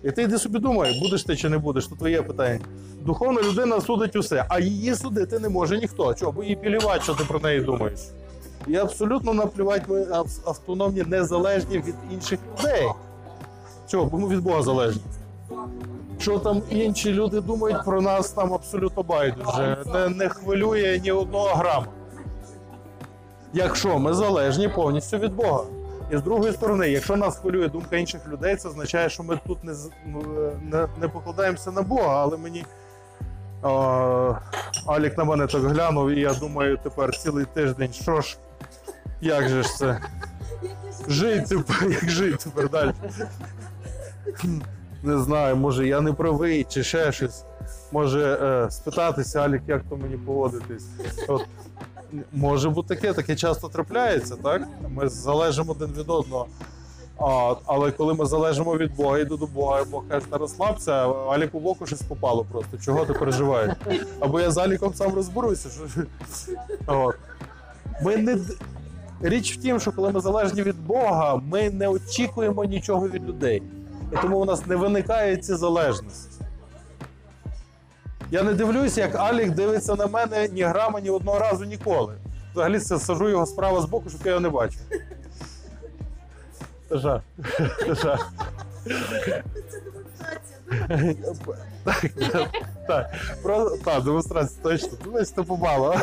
[0.03, 2.59] І ти йди собі думай, будеш ти чи не будеш, то твоє питання.
[3.01, 6.13] Духовна людина судить усе, а її судити не може ніхто.
[6.13, 6.31] Чого?
[6.31, 7.99] Бо їй плівати, що ти про неї думаєш.
[8.67, 10.07] І абсолютно наплювати ми
[10.45, 12.87] автономні, незалежні від інших людей.
[13.87, 14.05] Чого?
[14.05, 15.01] Бо ми від Бога залежні.
[16.19, 19.77] Що там інші люди думають про нас, нам абсолютно байдуже.
[19.93, 21.87] Не, не хвилює ні одного грама.
[23.53, 25.63] Якщо ми залежні повністю від Бога.
[26.11, 29.63] І з другої сторони, якщо нас хвилює думка інших людей, це означає, що ми тут
[29.63, 29.73] не,
[30.61, 32.65] не, не покладаємося на Бога, але мені.
[33.63, 34.35] О,
[34.85, 38.37] Алік на мене так глянув, і я думаю, тепер цілий тиждень, що ж,
[39.21, 40.01] як же ж це?
[41.07, 42.91] Жити як жити тепер далі.
[45.03, 47.43] Не знаю, може я не правий чи ще щось.
[47.91, 50.85] Може е, спитатися, Алік, як то мені поводитись.
[51.27, 51.45] От,
[52.33, 54.67] може бути таке, таке часто трапляється, так?
[54.89, 56.47] Ми залежимо один від одного.
[57.19, 61.35] А, але коли ми залежимо від Бога, йду до Бога, Бог каже, та розслабся, а
[61.35, 62.77] Аліку в щось попало просто.
[62.77, 63.73] Чого ти переживаєш?
[64.19, 65.69] Або я з Аліком сам розберуся.
[68.03, 68.37] Ми не...
[69.21, 73.63] Річ в тім, що коли ми залежні від Бога, ми не очікуємо нічого від людей.
[74.13, 76.45] І тому у нас не виникає ці залежності.
[78.31, 82.13] Я не дивлюся, як Алік дивиться на мене ні грама, ні одного разу ніколи.
[82.53, 84.81] Взагалі сажу його справа з боку, щоб я його не бачив.
[86.89, 87.21] Це жах.
[87.85, 88.31] Це жах.
[92.87, 93.09] Так.
[93.43, 94.89] Про, так, демонстрація, точно.
[95.05, 95.95] Значить, це помало.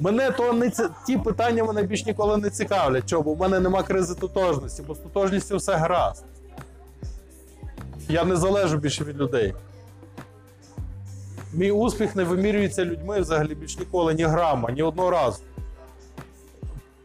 [0.00, 0.82] Мене то не ці...
[1.06, 3.06] ті питання мене більш ніколи не цікавлять.
[3.06, 3.22] Чого?
[3.22, 6.24] Бо в мене нема кризи тотожності, бо з тотожністю все гаразд.
[8.08, 9.54] Я не залежу більше від людей.
[11.52, 15.42] Мій успіх не вимірюється людьми взагалі більш ніколи, ні грама, ні одного разу.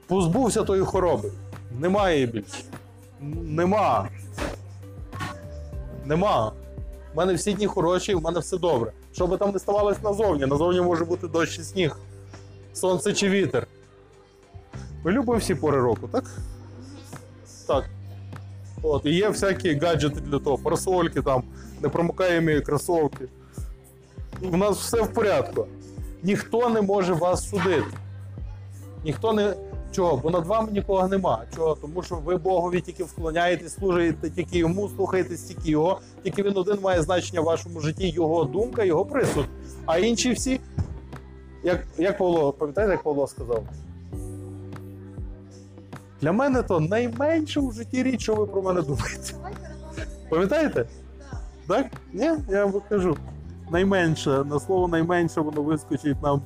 [0.08, 1.32] Позбувся тої хвороби.
[1.80, 2.64] Немає її більше.
[3.44, 4.10] Нема.
[6.06, 6.52] Нема.
[7.14, 8.92] У мене всі дні хороші, у мене все добре.
[9.14, 11.98] Що би там не ставалось назовні, назовні може бути дощ і сніг,
[12.74, 13.68] сонце чи вітер.
[15.04, 16.24] Ми любимо всі пори року, так?
[17.68, 17.90] Так.
[18.82, 21.44] От, і є всякі гаджети для того, парасольки там,
[21.82, 23.26] непромокаємі кросовки.
[24.42, 25.68] У нас все в порядку.
[26.24, 27.98] Ніхто не може вас судити.
[29.04, 29.54] Ніхто не.
[29.92, 30.18] Чого?
[30.18, 31.44] Бо над вами нікого нема.
[31.56, 31.78] Чого?
[31.82, 36.00] Тому що ви Богові тільки вклоняєтесь, служите тільки йому, слухаєтесь тільки його.
[36.24, 39.46] Тільки він один має значення в вашому житті, його думка, його присуд.
[39.86, 40.60] А інші всі.
[41.64, 43.64] Як, як Павло, пам'ятаєте, як Павло сказав?
[46.22, 49.34] Для мене то найменше в житті річ, що ви про мене думаєте.
[50.30, 50.86] Пам'ятаєте?
[51.68, 51.86] Так?
[52.14, 53.18] Ні, я вам кажу.
[53.72, 56.42] Найменше, на слово найменше воно вискочить нам.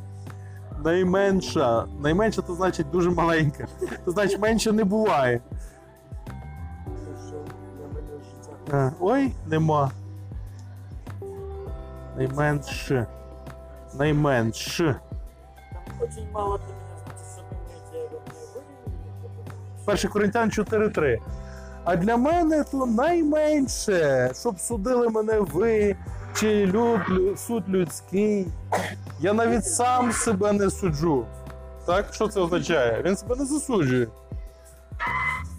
[0.83, 1.85] Найменша.
[2.01, 3.67] Найменше то значить дуже маленьке.
[4.05, 5.41] То значить менше не буває.
[8.73, 9.91] Е, Ой, нема.
[12.17, 13.07] Найменше.
[13.97, 14.99] Найменше.
[15.85, 17.43] Там очень мало для меня, значит.
[19.85, 21.19] Перший Коринтян 4.3.
[21.85, 25.95] А для мене то найменше, щоб судили мене ви,
[26.35, 27.01] чи люд,
[27.39, 28.47] суд людський.
[29.19, 31.25] Я навіть сам себе не суджу.
[31.85, 32.13] Так?
[32.13, 33.01] Що це означає?
[33.05, 34.07] Він себе не засуджує.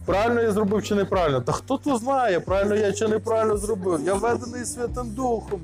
[0.06, 1.40] Правильно я зробив чи неправильно?
[1.40, 4.00] Та хто то знає, правильно я чи неправильно зробив.
[4.04, 5.60] Я ведений Святим Духом.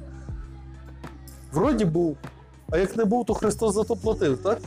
[1.52, 2.16] Вроді був.
[2.70, 4.58] А як не був, то Христос за то платив, так?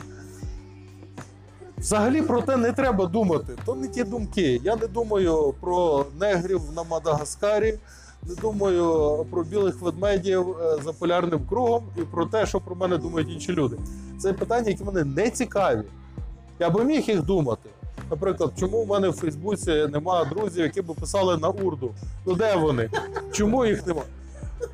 [1.78, 3.52] Взагалі про те не треба думати.
[3.66, 4.60] То не ті думки.
[4.64, 7.78] Я не думаю про негрів на Мадагаскарі,
[8.28, 12.98] не думаю про білих ведмедів е, за полярним кругом і про те, що про мене
[12.98, 13.76] думають інші люди.
[14.18, 15.82] Це питання, які мене не цікаві.
[16.58, 17.68] Я би міг їх думати.
[18.10, 21.90] Наприклад, чому в мене в Фейсбуці немає друзів, які б писали на урду?
[22.26, 22.90] Ну де вони?
[23.32, 24.02] Чому їх нема?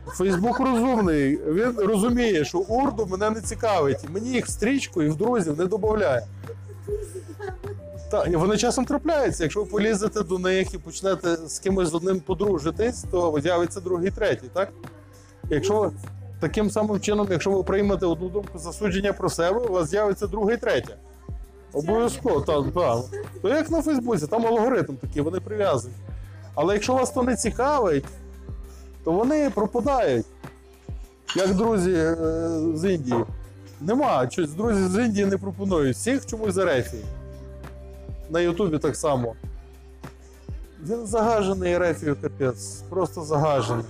[0.07, 1.37] Фейсбук розумний.
[1.47, 4.11] Він розуміє, що урду мене не цікавить.
[4.11, 6.27] Мені їх в стрічку і в друзів не додає.
[8.11, 9.43] Так, і вони часом трапляються.
[9.43, 14.11] Якщо ви полізете до них і почнете з кимось з одним подружитись, то з'явиться другий,
[14.11, 14.69] третій, так?
[15.51, 15.93] Якщо
[16.41, 20.53] таким самим чином, якщо ви приймете одну думку засудження про себе, у вас з'явиться друга
[20.53, 20.95] і третя.
[21.73, 23.23] Обов'язково, так, так.
[23.43, 25.95] То як на Фейсбуці, там алгоритм такий, вони прив'язані.
[26.55, 28.05] Але якщо вас то не цікавить,
[29.05, 30.27] то вони пропадають.
[31.37, 32.17] Як друзі е,
[32.75, 33.25] з Індії.
[33.81, 35.97] Нема, щось друзі з Індії не пропонують.
[35.97, 37.05] Всіх чомусь з Ерефії.
[38.31, 39.35] На Ютубі так само.
[40.89, 42.83] Він загажений Ерефію, капець.
[42.89, 43.85] Просто загажений.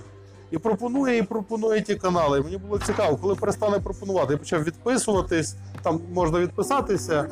[0.51, 2.41] І пропонує, і пропонує ті канали.
[2.41, 4.33] Мені було цікаво, коли перестане пропонувати.
[4.33, 7.29] Я почав відписуватись, там можна відписатися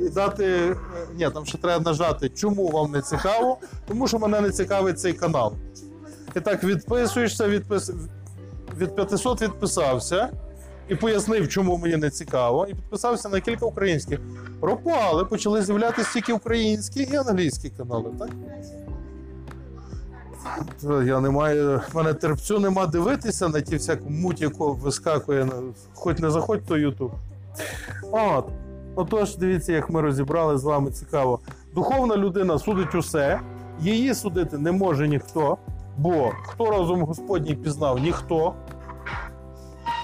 [0.00, 0.44] і дати.
[0.46, 0.76] е,
[1.16, 3.58] Ні, там ще треба нажати, чому вам не цікаво,
[3.88, 5.52] тому що мене не цікавить цей канал.
[6.36, 7.92] І так відписуєшся, відпис...
[8.78, 10.30] від 500 відписався
[10.88, 14.20] і пояснив, чому мені не цікаво, і підписався на кілька українських.
[14.60, 18.28] Пропали, почали з'являтися тільки українські і англійські канали, так?
[21.06, 25.48] Я не маю, в мене терпцю нема дивитися на ті всяку муть, яку вискакує,
[25.94, 27.12] хоч не заходь, то Ютуб.
[28.10, 28.48] От.
[28.96, 31.40] Отож, дивіться, як ми розібрали з вами цікаво.
[31.74, 33.40] Духовна людина судить усе,
[33.80, 35.58] її судити не може ніхто,
[35.96, 37.98] бо хто розум Господній пізнав?
[37.98, 38.54] Ніхто.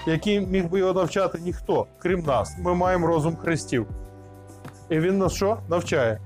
[0.07, 2.57] Який міг би його навчати ніхто, крім нас.
[2.59, 3.87] Ми маємо розум Христів.
[4.89, 5.57] І він нас що?
[5.69, 6.19] Навчає.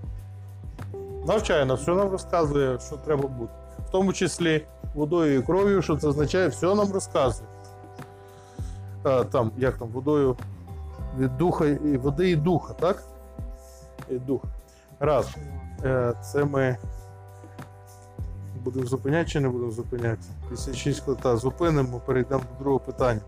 [1.27, 3.53] Навчає нас, все нам розказує, що треба бути.
[3.87, 7.49] В тому числі водою і кров'ю, що це означає, все нам розказує.
[9.03, 10.37] А, там, як там, водою
[11.17, 13.03] від духа і води і духа, так?
[14.09, 14.41] І дух.
[14.99, 15.35] Раз.
[15.83, 16.77] Е, Це ми
[18.65, 20.21] будемо зупиняти чи не будемо зупиняти?
[20.49, 23.21] 56 кота зупинимо, перейдемо до другого питання.